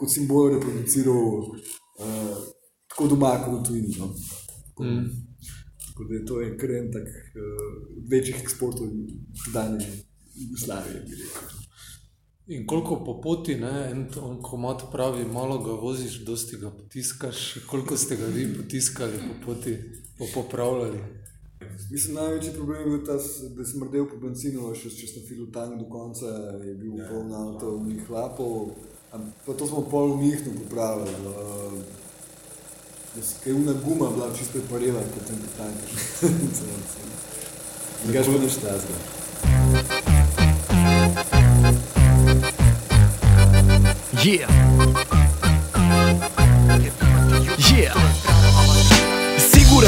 kot 0.00 0.12
simbol 0.12 0.54
reproduciral 0.54 1.24
uh, 1.44 2.36
tako 2.88 3.10
doma 3.12 3.34
kot 3.44 3.58
v 3.58 3.62
tujini. 3.68 3.94
No. 4.00 4.08
Tako, 4.70 4.84
mm. 4.84 5.06
tako 5.86 6.08
da 6.08 6.14
je 6.14 6.24
to 6.26 6.42
en 6.42 6.58
kar 6.58 6.74
en 6.78 6.92
tak 6.92 7.08
uh, 7.08 7.64
večjih 8.10 8.40
eksportov 8.40 8.88
danje 9.54 9.88
Jugoslavije, 10.34 11.04
bi 11.06 11.22
rekel. 11.22 11.56
In 12.50 12.66
koliko 12.66 12.96
po 13.04 13.20
poti, 13.22 13.54
ne, 13.54 13.90
en 13.92 14.06
komat 14.42 14.88
pravi, 14.92 15.24
malo 15.24 15.58
ga 15.62 15.76
voziš, 15.78 16.16
dosti 16.26 16.56
ga 16.58 16.70
potiskaš, 16.74 17.42
koliko 17.66 17.96
ste 17.96 18.16
ga 18.16 18.26
vi 18.26 18.48
potiskali 18.56 19.20
po 19.28 19.34
poti, 19.44 19.76
pa 20.18 20.24
popravljali. 20.34 20.98
Mislim, 21.90 22.14
največji 22.14 22.52
problem 22.52 22.80
je 22.80 22.86
bil 22.86 23.06
ta, 23.06 23.12
da 23.56 23.64
sem 23.64 23.80
mrdel 23.80 24.06
po 24.08 24.16
benzinu, 24.16 24.70
še 24.74 24.90
če 24.90 25.06
sem 25.06 25.22
filil 25.28 25.48
tank 25.52 25.76
do 25.80 25.88
konca, 25.90 26.26
je 26.64 26.74
bil 26.74 26.94
ja, 26.98 27.08
poln 27.10 27.34
avto, 27.34 27.76
v 27.76 27.86
njih 27.88 28.10
lapov, 28.10 28.70
am- 29.12 29.32
pa 29.46 29.52
to 29.52 29.66
smo 29.66 29.82
pol 29.90 30.16
njih 30.20 30.40
popravili. 30.46 31.14
Uh, 31.26 31.82
da 33.16 33.22
se 33.22 33.34
kaj 33.44 33.52
una 33.52 33.72
guma 33.84 34.10
bila 34.10 34.30
čisto 34.34 34.52
preparela, 34.58 35.02
potem 35.14 35.36
ko 35.36 35.48
tankaš. 35.58 35.92
Drugač 38.04 38.26
pa 38.32 38.38
nič 38.38 38.54
tazga. 38.62 38.96
Yeah. 44.24 44.46
Yeah. 44.48 45.19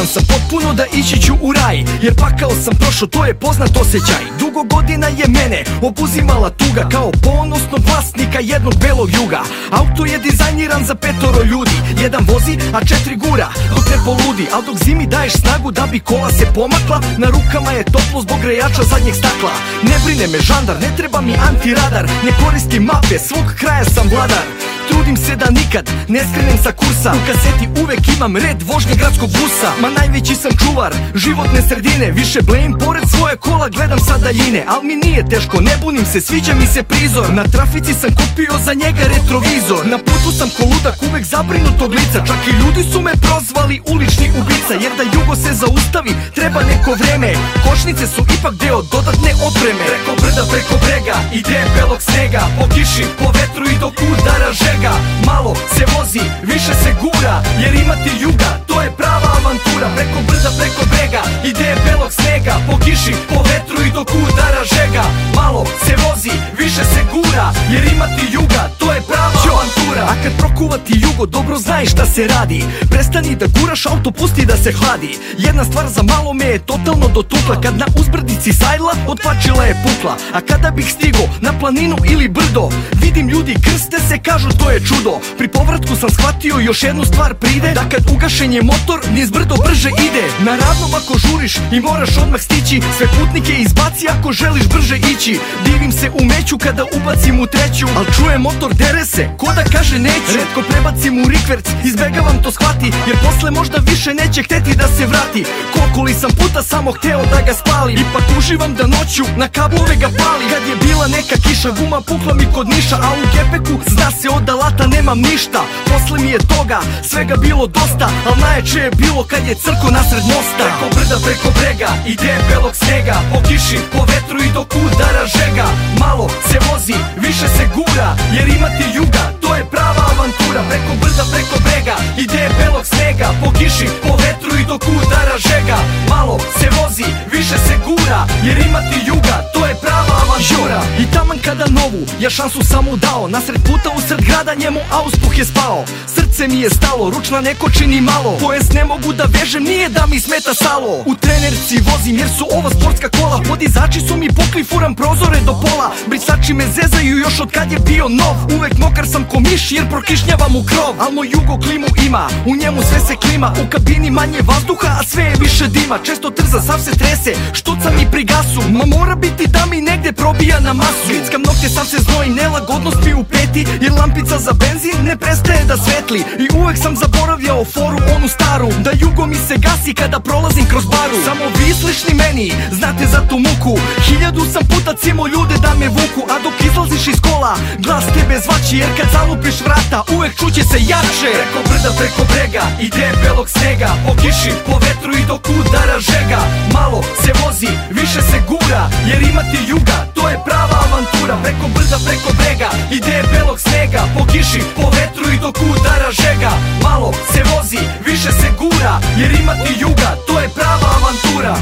Siguran 0.02 0.26
sam 0.26 0.36
potpuno 0.36 0.74
da 0.74 0.84
ići 0.92 1.22
ću 1.22 1.34
u 1.40 1.52
raj 1.52 1.84
Jer 2.02 2.14
pakao 2.14 2.50
sam 2.64 2.74
prošao, 2.74 3.08
to 3.08 3.24
je 3.24 3.34
poznat 3.34 3.76
osjećaj. 3.76 4.24
Dugo 4.38 4.62
godina 4.62 5.06
je 5.06 5.26
mene 5.28 5.64
obuzimala 5.82 6.50
tuga 6.50 6.88
Kao 6.88 7.10
ponosnog 7.22 7.80
vlasnika 7.86 8.38
jednog 8.40 8.74
belog 8.80 9.08
juga. 9.22 9.40
Auto 9.70 10.04
je 10.04 10.18
dizajniran 10.18 10.84
za 10.84 10.94
petoro 10.94 11.42
ljudi 11.44 11.76
Jedan 12.02 12.24
vozi, 12.32 12.58
a 12.74 12.84
četiri 12.84 13.16
gura 13.16 13.48
Dok 13.74 13.86
ne 13.90 13.98
poludi, 14.04 14.46
al 14.54 14.62
dok 14.62 14.76
zimi 14.84 15.06
daješ 15.06 15.32
snagu 15.32 15.70
Da 15.70 15.86
bi 15.86 15.98
kola 15.98 16.30
se 16.30 16.46
pomakla 16.54 17.00
Na 17.18 17.26
rukama 17.26 17.70
je 17.70 17.84
toplo 17.84 18.20
zbog 18.22 18.40
grejača 18.40 18.82
zadnjeg 18.82 19.14
stakla. 19.14 19.54
Ne 19.82 19.96
brine 20.04 20.26
me 20.26 20.38
žandar, 20.38 20.76
ne 20.80 20.96
treba 20.96 21.20
mi 21.20 21.34
antiradar 21.48 22.04
Ne 22.24 22.32
koristim 22.44 22.82
mape, 22.82 23.18
svog 23.18 23.46
kraja 23.60 23.84
sam 23.84 24.08
vladar 24.08 24.46
Trudim 24.88 25.16
se 25.16 25.36
da 25.36 25.50
nikad 25.50 25.90
ne 26.08 26.20
skrenem 26.28 26.58
sa 26.64 26.72
kursa. 26.72 27.10
U 27.18 27.20
kaseti 27.26 27.80
uvek 27.82 28.08
imam 28.16 28.36
red 28.36 28.62
vožnje 28.62 28.94
gradskog 29.00 29.30
busa. 29.30 29.70
Ma 29.80 29.88
najveći 29.98 30.34
sam 30.34 30.52
čuvar 30.62 30.92
životne 31.14 31.60
sredine. 31.68 32.10
Više 32.10 32.40
blejim 32.42 32.74
pored 32.84 33.04
svoje 33.14 33.36
kola 33.36 33.68
gledam 33.68 33.98
sa 33.98 34.18
daljine. 34.18 34.64
Al 34.68 34.82
mi 34.82 34.96
nije 34.96 35.28
teško, 35.28 35.60
ne 35.60 35.74
bunim 35.82 36.06
se, 36.12 36.20
sviđa 36.20 36.54
mi 36.54 36.66
se 36.66 36.82
prizor. 36.82 37.26
Na 37.38 37.44
trafici 37.54 37.94
sam 37.94 38.10
kupio 38.20 38.54
za 38.66 38.72
njega 38.74 39.04
retrovizor. 39.14 39.82
Na 39.92 39.98
putu 39.98 40.30
sam 40.38 40.48
ko 40.56 40.62
ludak, 40.70 40.96
uvek 41.08 41.24
zabrinutog 41.24 41.90
lica. 41.98 42.18
Čak 42.28 42.40
i 42.50 42.52
ljudi 42.60 42.82
su 42.92 43.00
me 43.00 43.12
prozvali 43.26 43.80
ulični 43.92 44.26
ubica. 44.40 44.74
Jer 44.82 44.92
da 44.98 45.04
jugo 45.14 45.34
se 45.36 45.50
zaustavi, 45.60 46.12
treba 46.34 46.60
neko 46.62 46.90
vreme. 47.00 47.30
Košnice 47.64 48.06
su 48.14 48.20
ipak 48.36 48.54
deo 48.54 48.82
dodatne 48.92 49.32
opreme. 49.48 49.84
Preko 49.90 50.12
brda, 50.22 50.42
preko 50.52 50.74
brega, 50.84 51.16
ide 51.38 51.58
belog 51.76 52.00
snega 52.32 52.46
Po 52.58 52.66
kiši, 52.74 53.04
po 53.18 53.30
vetru 53.32 53.64
i 53.64 53.78
dok 53.80 53.94
udara 54.12 54.52
žega. 54.52 54.92
Malo 55.26 55.54
se 55.74 55.84
vozi, 55.96 56.20
više 56.42 56.74
se 56.82 56.94
gura 57.00 57.42
Jer 57.60 57.74
imati 57.74 58.10
juga, 58.20 58.50
to 58.66 58.82
je 58.82 58.90
prava 58.90 59.28
avantura. 59.38 59.88
Preko 59.96 60.18
brda, 60.26 60.50
preko 60.58 60.82
brega, 60.92 61.22
ide 61.44 61.76
belog 61.84 62.12
snega. 62.12 62.54
Po 62.70 62.78
kiši, 62.78 63.14
po 63.28 63.42
vetru 63.42 63.86
i 63.86 63.90
dok 63.90 64.08
udara 64.14 64.64
žega. 64.74 65.04
Malo 65.34 65.64
se 65.84 65.94
vozi, 66.04 66.32
više 66.58 66.84
se 66.84 67.02
gura 67.12 67.52
Jer 67.70 67.84
imati 67.92 68.26
juga, 68.32 68.62
to 68.78 68.92
je 68.92 69.00
prava 69.00 69.32
avantura 69.52 69.81
A 70.02 70.14
kad 70.22 70.32
prokuvati 70.38 70.92
jugo, 70.96 71.26
dobro 71.26 71.56
znaš 71.58 71.90
šta 71.90 72.06
se 72.06 72.26
radi. 72.26 72.64
Prestani 72.90 73.36
da 73.36 73.46
guraš 73.60 73.86
auto, 73.86 74.10
pusti 74.10 74.46
da 74.46 74.56
se 74.56 74.72
hladi. 74.72 75.18
Jedna 75.38 75.64
stvar 75.64 75.88
za 75.88 76.02
malo 76.02 76.32
me 76.32 76.44
je 76.44 76.58
totalno 76.58 77.08
dotukla. 77.08 77.60
Kad 77.60 77.78
na 77.78 77.86
uzbrdici 78.00 78.52
sajla, 78.52 78.94
otplačila 79.08 79.64
je 79.64 79.76
pukla. 79.84 80.16
A 80.32 80.40
kada 80.40 80.70
bih 80.70 80.92
stigo 80.92 81.24
na 81.40 81.58
planinu 81.58 81.96
ili 82.04 82.28
brdo 82.28 82.68
Vidim 83.02 83.28
ljudi 83.28 83.56
krste 83.64 83.98
se, 84.08 84.18
kažu 84.18 84.48
to 84.58 84.70
je 84.70 84.80
čudo. 84.80 85.20
Pri 85.38 85.48
povratku 85.48 85.96
sam 85.96 86.10
shvatio 86.10 86.58
još 86.58 86.82
jednu 86.82 87.04
stvar 87.04 87.34
pride. 87.34 87.72
Da 87.74 87.88
kad 87.88 88.10
ugašen 88.14 88.52
je 88.52 88.62
motor, 88.62 89.00
niz 89.14 89.30
brdo 89.30 89.54
brže 89.66 89.88
ide. 89.88 90.24
Na 90.44 90.50
ravnom 90.50 90.94
ako 90.94 91.18
žuriš 91.18 91.56
i 91.72 91.80
moraš 91.80 92.16
odmah 92.22 92.40
stići 92.40 92.80
Sve 92.98 93.06
putnike 93.06 93.52
izbaci 93.52 94.06
ako 94.08 94.32
želiš 94.32 94.68
brže 94.68 94.96
ići. 94.96 95.38
Divim 95.64 95.92
se 95.92 96.10
u 96.10 96.24
meću 96.24 96.58
kada 96.58 96.84
ubacim 96.96 97.40
u 97.40 97.46
treću 97.46 97.86
Al 97.96 98.04
čujem 98.16 98.40
motor 98.40 98.74
dere 98.74 99.04
se, 99.04 99.28
ko 99.38 99.46
da 99.56 99.64
kaže 99.64 99.91
neću 99.98 100.32
Redko 100.36 100.62
prebacim 100.70 101.24
u 101.24 101.28
rikverc, 101.28 101.66
izbegavam 101.84 102.42
to 102.42 102.50
shvati 102.50 102.92
Jer 103.06 103.16
posle 103.24 103.50
možda 103.50 103.78
više 103.90 104.14
neće 104.14 104.42
hteti 104.42 104.76
da 104.76 104.86
se 104.96 105.06
vrati. 105.06 105.44
Kokoli 105.72 106.14
sam 106.14 106.30
puta 106.30 106.62
samo 106.62 106.92
hteo 106.92 107.22
da 107.32 107.40
ga 107.46 107.54
spalim 107.54 107.96
Ipak 107.98 108.24
uživam 108.38 108.74
da 108.74 108.86
noću 108.86 109.24
na 109.36 109.48
kablove 109.48 109.94
ga 109.96 110.08
palim. 110.20 110.48
Kad 110.52 110.62
je 110.70 110.76
bila 110.86 111.06
neka 111.16 111.36
kiša, 111.44 111.70
guma 111.78 112.00
pukla 112.00 112.34
mi 112.34 112.46
kod 112.54 112.68
niša 112.68 112.96
A 113.06 113.08
u 113.22 113.24
gepeku 113.34 113.74
zna 113.94 114.10
se 114.10 114.28
od 114.36 114.48
alata 114.48 114.86
nemam 114.86 115.18
ništa. 115.18 115.60
Posle 115.90 116.16
mi 116.22 116.30
je 116.30 116.38
toga 116.38 116.80
svega 117.10 117.36
bilo 117.36 117.66
dosta 117.66 118.08
Al 118.28 118.36
najjače 118.44 118.78
je 118.78 118.90
bilo 119.02 119.22
kad 119.30 119.42
je 119.48 119.54
crko 119.54 119.88
nasred 119.96 120.24
mosta. 120.34 120.64
Preko 120.68 120.86
brda, 120.96 121.16
preko 121.24 121.48
brega, 121.58 121.90
ide 122.12 122.32
belog 122.48 122.74
snega 122.82 123.16
Po 123.32 123.38
kiši, 123.48 123.78
po 123.92 124.00
vetru 124.10 124.38
i 124.46 124.52
dok 124.56 124.70
udara 124.84 125.24
žega. 125.36 125.66
Malo 126.00 126.26
se 126.48 126.58
vozi, 126.66 126.98
više 127.24 127.46
se 127.56 127.64
gura 127.74 128.08
Jer 128.36 128.48
imati 128.48 128.84
juga, 128.94 129.24
to 129.52 129.56
je 129.56 129.64
prava 129.64 130.04
avantura 130.12 130.60
Preko 130.68 130.92
brda, 131.00 131.24
preko 131.32 131.56
brega, 131.64 131.96
ide 132.16 132.48
belog 132.58 132.86
snega 132.86 133.28
Po 133.44 133.52
kiši, 133.58 133.86
po 134.02 134.16
vetru 134.22 134.52
i 134.60 134.64
dok 134.64 134.82
udara 134.88 135.36
žega. 135.48 135.76
Malo 136.08 136.38
se 136.58 136.68
vozi, 136.76 137.04
više 137.32 137.56
se 137.66 137.74
gura 137.86 138.26
Jer 138.44 138.58
imati 138.58 138.98
juga, 139.06 139.34
to 139.54 139.66
je 139.66 139.74
prava 139.74 140.14
avantura. 140.22 140.80
I 140.98 141.04
taman 141.14 141.38
kada 141.44 141.66
novu, 141.66 142.02
ja 142.20 142.30
šansu 142.30 142.60
samo 142.64 142.96
dao 142.96 143.28
Nasred 143.28 143.62
puta 143.62 143.88
usred 143.98 144.20
grada 144.20 144.54
njemu 144.54 144.80
auspuh 144.90 145.38
je 145.38 145.44
spao 145.44 145.84
Srce 146.32 146.48
mi 146.48 146.60
je 146.60 146.70
stalo, 146.70 147.10
ručna 147.10 147.40
ne 147.40 147.54
koči 147.54 147.86
ni 147.86 148.00
malo. 148.00 148.38
Pojas 148.40 148.72
ne 148.72 148.84
mogu 148.84 149.12
da 149.12 149.24
vežem, 149.24 149.62
nije 149.62 149.88
da 149.88 150.06
mi 150.06 150.20
smeta 150.20 150.54
salo. 150.54 151.02
U 151.06 151.14
trenerci 151.14 151.80
vozim 151.90 152.18
jer 152.18 152.28
su 152.38 152.46
ova 152.50 152.70
sportska 152.70 153.08
kola. 153.08 153.42
Podizači 153.48 154.00
su 154.00 154.16
mi 154.16 154.28
pukli, 154.28 154.64
furam 154.64 154.94
prozore 154.94 155.40
do 155.46 155.52
pola. 155.52 155.92
Brisači 156.06 156.54
me 156.54 156.64
zezaju 156.64 157.16
još 157.18 157.40
od 157.40 157.50
kad 157.50 157.72
je 157.72 157.78
bio 157.78 158.08
nov. 158.08 158.36
Uvek 158.56 158.78
mokar 158.78 159.06
sam 159.06 159.24
ko 159.24 159.40
miš 159.40 159.72
jer 159.72 159.88
prokišnjavam 159.88 160.56
u 160.56 160.64
krov. 160.64 160.94
Al 160.98 161.12
moj 161.12 161.28
jugo 161.32 161.58
klimu 161.64 161.86
ima, 162.06 162.28
u 162.46 162.56
njemu 162.56 162.82
sve 162.82 163.00
se 163.00 163.14
klima. 163.16 163.52
U 163.62 163.70
kabini 163.70 164.10
manje 164.10 164.40
vazduha, 164.42 164.88
a 165.00 165.02
sve 165.02 165.22
je 165.24 165.36
više 165.40 165.66
dima. 165.66 165.98
Često 166.04 166.30
trza, 166.30 166.60
sav 166.60 166.78
se 166.78 166.90
trese, 166.90 167.32
štuca 167.52 167.90
mi 167.96 168.10
pri 168.10 168.24
gasu. 168.24 168.60
Ma 168.70 168.84
mora 168.86 169.14
biti 169.14 169.46
da 169.46 169.66
mi 169.70 169.80
negde 169.80 170.12
probija 170.12 170.60
na 170.60 170.72
masu. 170.72 171.08
Grickam 171.08 171.42
nokte, 171.42 171.68
sam 171.68 171.86
se 171.86 171.96
znoji, 171.98 172.30
nelagodnost 172.30 172.98
mi 173.04 173.14
u 173.14 173.24
peti 173.24 173.66
Jer 173.80 173.92
lampica 173.92 174.38
za 174.38 174.52
benzin 174.52 175.04
ne 175.04 175.16
prestaje 175.16 175.64
da 175.64 175.76
svetli 175.76 176.21
I 176.44 176.46
uvek 176.56 176.78
sam 176.78 176.96
zaboravljao 176.96 177.64
foru 177.64 177.98
onu 178.16 178.28
staru 178.28 178.68
Da 178.84 178.90
jugo 179.00 179.26
mi 179.26 179.36
se 179.36 179.56
gasi 179.56 179.94
kada 179.94 180.20
prolazim 180.20 180.66
kroz 180.70 180.84
baru. 180.84 181.16
Samo 181.24 181.44
vi 181.58 181.74
slični 181.74 182.14
meni, 182.14 182.52
znate 182.72 183.06
za 183.06 183.20
tu 183.28 183.38
muku. 183.38 183.78
Hiljadu 184.06 184.40
sam 184.52 184.62
puta 184.70 184.92
cimo 185.02 185.26
ljude 185.26 185.56
da 185.64 185.74
me 185.80 185.88
vuku 185.88 186.22
A 186.32 186.36
dok 186.44 186.56
izlaziš 186.68 187.08
iz 187.08 187.20
kola, 187.20 187.54
glas 187.78 188.04
tebe 188.14 188.36
zvači 188.44 188.76
Jer 188.82 188.90
kad 188.98 189.08
zalupiš 189.12 189.60
vrata, 189.66 190.02
uvek 190.14 190.32
čuće 190.40 190.62
se 190.70 190.78
jače 190.92 191.32
Preko 191.38 191.60
brda, 191.68 191.90
preko 191.98 192.22
brega, 192.32 192.64
ide 192.86 193.06
belog 193.22 193.48
snega 193.48 193.90
Po 194.06 194.12
kiši, 194.22 194.52
po 194.66 194.74
vetru 194.84 195.12
i 195.20 195.24
dok 195.30 195.44
udara 195.58 195.98
žega. 196.10 196.40
Malo 196.76 197.00
se 197.22 197.32
vozi, 197.40 197.72
više 197.98 198.20
se 198.30 198.38
gura 198.48 198.82
Jer 199.08 199.22
imati 199.22 199.58
juga, 199.72 199.96
to 200.14 200.28
je 200.28 200.42
prava 200.46 200.76
avantura. 200.86 201.34
Preko 201.42 201.66
brda, 201.74 201.98
preko 202.06 202.30
brega, 202.38 202.70
ide 202.96 203.16
belog 203.32 203.58
snega 203.60 204.02
Po 204.16 204.22
kiši, 204.32 204.60
po 204.76 204.86
vetru 204.96 205.26
i 205.34 205.38
dok 205.44 205.56
udara 205.72 206.10
žega. 206.12 206.52
Malo 206.82 207.12
se 207.32 207.42
vozi, 207.50 207.82
više 208.06 208.32
se 208.40 208.48
gura 208.58 209.00
Jer 209.20 209.30
imati 209.40 209.72
juga, 209.80 210.16
to 210.26 210.40
je 210.40 210.48
prava 210.48 210.88
avantura. 210.98 211.54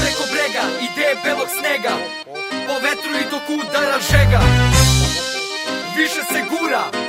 Preko 0.00 0.24
brega, 0.32 0.64
ide 0.86 1.08
belog 1.24 1.48
snega. 1.58 1.94
Po 2.66 2.74
vetru 2.84 3.12
i 3.22 3.24
dok 3.30 3.46
udara 3.58 3.98
žega. 4.10 4.40
Više 5.96 6.22
se 6.32 6.40
gura 6.50 7.01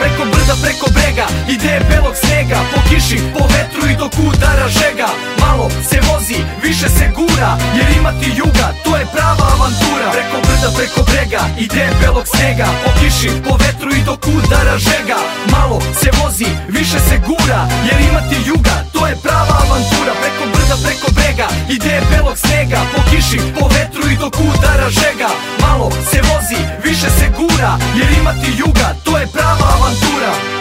Preko 0.00 0.24
brda, 0.32 0.54
preko 0.62 0.86
brega, 0.96 1.26
ide 1.48 1.80
belog 1.90 2.14
snega 2.16 2.58
Po 2.74 2.80
kiši, 2.88 3.18
po 3.34 3.44
vetru 3.52 3.90
i 3.90 3.96
dok 3.96 4.12
udara 4.28 4.68
žega. 4.68 5.08
Malo 5.40 5.70
se 5.90 5.98
vozi, 6.08 6.38
više 6.62 6.88
se 6.88 7.06
gura 7.16 7.50
Jer 7.76 7.96
imati 7.98 8.30
juga, 8.36 8.66
to 8.84 8.96
je 8.96 9.06
prava 9.14 9.44
avantura. 9.54 10.06
Preko 10.12 10.38
brda, 10.46 10.68
preko 10.76 11.00
brega, 11.10 11.42
ide 11.58 11.84
belog 12.00 12.26
snega 12.34 12.66
Po 12.84 12.90
kiši, 13.00 13.30
po 13.44 13.56
vetru 13.62 13.90
i 13.98 14.02
dok 14.08 14.26
udara 14.26 14.78
žega. 14.78 15.18
Malo 15.50 15.80
se 16.00 16.10
vozi, 16.22 16.50
više 16.68 16.98
se 17.08 17.16
gura 17.26 17.60
Jer 17.88 18.00
imati 18.10 18.36
juga, 18.46 18.74
to 18.98 19.06
je 19.06 19.16
prava 19.22 19.54
avantura 19.64 20.12
Preko 20.20 20.44
brda, 20.52 20.76
preko 20.84 21.08
brega, 21.12 21.46
ide 21.68 22.00
belog 22.10 22.38
snega 22.38 22.80
Po 22.94 23.00
kiši, 23.10 23.38
po 23.58 23.68
vetru 23.68 24.10
i 24.10 24.16
dok 24.16 24.34
udara 24.40 24.90
žega. 24.90 25.30
Malo 25.60 25.90
se 26.10 26.20
vozi, 26.28 26.60
više 26.84 27.10
se 27.18 27.26
gura 27.38 27.78
Jer 27.98 28.08
imati 28.18 28.50
juga, 28.58 28.94
to 29.04 29.18
je 29.18 29.26
prava 29.26 29.66
avantura 29.76 30.57